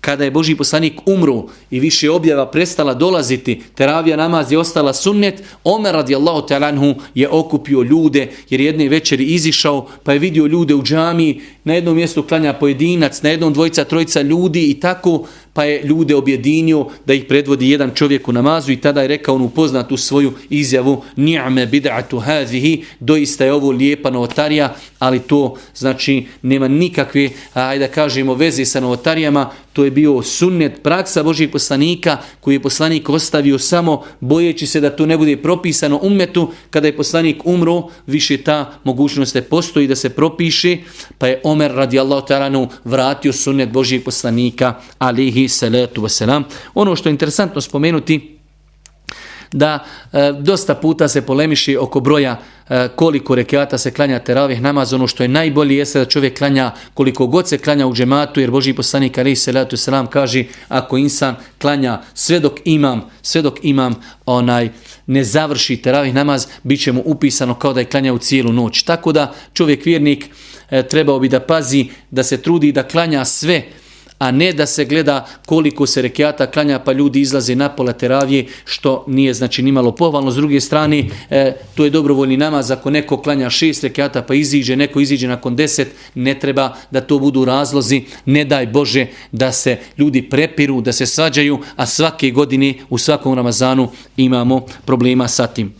[0.01, 5.43] Kada je Boži poslanik umru i više objava prestala dolaziti, teravija namaz je ostala sunnet,
[5.63, 10.83] Omer radijallahu talanhu je okupio ljude jer jedne večeri izišao pa je vidio ljude u
[10.83, 15.83] džami, na jednom mjestu klanja pojedinac, na jednom dvojica, trojica ljudi i tako pa je
[15.83, 19.97] ljude objedinio da ih predvodi jedan čovjek u namazu i tada je rekao onu poznatu
[19.97, 27.29] svoju izjavu ni'me bid'atu hadhihi doista je ovo lijepa novotarija ali to znači nema nikakve
[27.53, 29.49] ajde da kažemo veze sa novotarijama.
[29.73, 34.89] To je bio sunnet praksa Božijeg poslanika koji je poslanik ostavio samo bojeći se da
[34.89, 39.95] to ne bude propisano umetu kada je poslanik umro više ta mogućnost ne postoji da
[39.95, 40.77] se propiše
[41.17, 46.43] pa je Omer radijallahu ta'ala vratio sunnet Božijeg poslanika alihi salatu wasalam.
[46.73, 48.39] Ono što je interesantno spomenuti,
[49.51, 54.93] da e, dosta puta se polemiši oko broja e, koliko rekiata se klanja teravih namaz,
[54.93, 58.51] ono što je najbolje jeste da čovjek klanja koliko god se klanja u džematu, jer
[58.51, 63.95] Boži poslanik Ali Selatu Selam kaže ako insan klanja sve dok imam, sve dok imam
[64.25, 64.69] onaj
[65.07, 68.83] ne završi teravih namaz, bit će mu upisano kao da je klanja u cijelu noć.
[68.83, 70.25] Tako da čovjek vjernik
[70.69, 73.63] e, trebao bi da pazi, da se trudi da klanja sve
[74.19, 78.45] a ne da se gleda koliko se rekiata klanja pa ljudi izlaze na pola teravije,
[78.65, 80.31] što nije znači nimalo pohvalno.
[80.31, 84.75] S druge strane, e, to je dobrovoljni namaz, ako neko klanja šest rekiata pa iziđe,
[84.75, 89.77] neko iziđe nakon deset, ne treba da to budu razlozi, ne daj Bože da se
[89.97, 95.73] ljudi prepiru, da se svađaju, a svake godine u svakom Ramazanu imamo problema sa tim.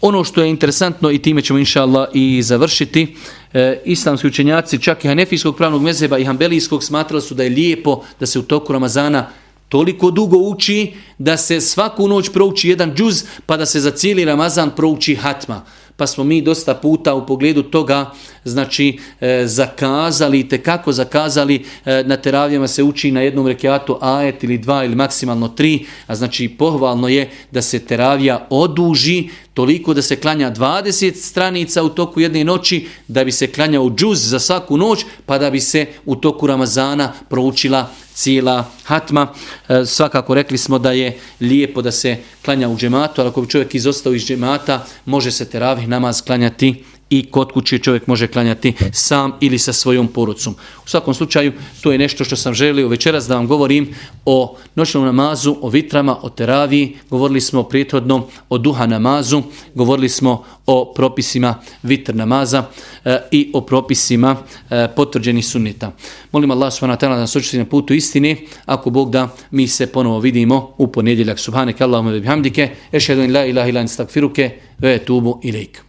[0.00, 3.16] Ono što je interesantno i time ćemo inša Allah i završiti,
[3.56, 8.02] e, islamski učenjaci čak i hanefijskog pravnog mezeba i hambelijskog smatrali su da je lijepo
[8.20, 9.28] da se u toku Ramazana
[9.68, 14.24] toliko dugo uči da se svaku noć prouči jedan džuz pa da se za cijeli
[14.24, 15.64] Ramazan prouči hatma
[15.96, 18.10] pa smo mi dosta puta u pogledu toga
[18.44, 24.44] znači e, zakazali, te kako zakazali, e, na teravijama se uči na jednom rekiatu ajet
[24.44, 30.02] ili dva ili maksimalno tri, a znači pohvalno je da se teravija oduži toliko da
[30.02, 34.76] se klanja 20 stranica u toku jedne noći, da bi se klanjao džuz za svaku
[34.76, 39.28] noć, pa da bi se u toku Ramazana proučila cijela hatma.
[39.68, 43.48] E, svakako rekli smo da je lijepo da se klanja u džematu, ali ako bi
[43.48, 48.74] čovjek izostao iz džemata, može se teravih namaz klanjati i kod kuće čovjek može klanjati
[48.92, 50.54] sam ili sa svojom porucom.
[50.86, 53.94] U svakom slučaju, to je nešto što sam želio večeras da vam govorim
[54.24, 59.42] o noćnom namazu, o vitrama, o teraviji, govorili smo prijethodno o duha namazu,
[59.74, 62.64] govorili smo o propisima vitr namaza
[63.04, 64.36] e, i o propisima
[64.70, 65.92] e, potvrđenih sunnita.
[66.32, 69.68] Molim Allah subhanahu wa ta'ala da nas očiti na putu istine, ako Bog da mi
[69.68, 71.38] se ponovo vidimo u ponedjeljak.
[71.38, 75.85] Subhaneke Allahumma bihamdike, ešhedu in la ilaha ilan stakfiruke, ve tubu ilaikum.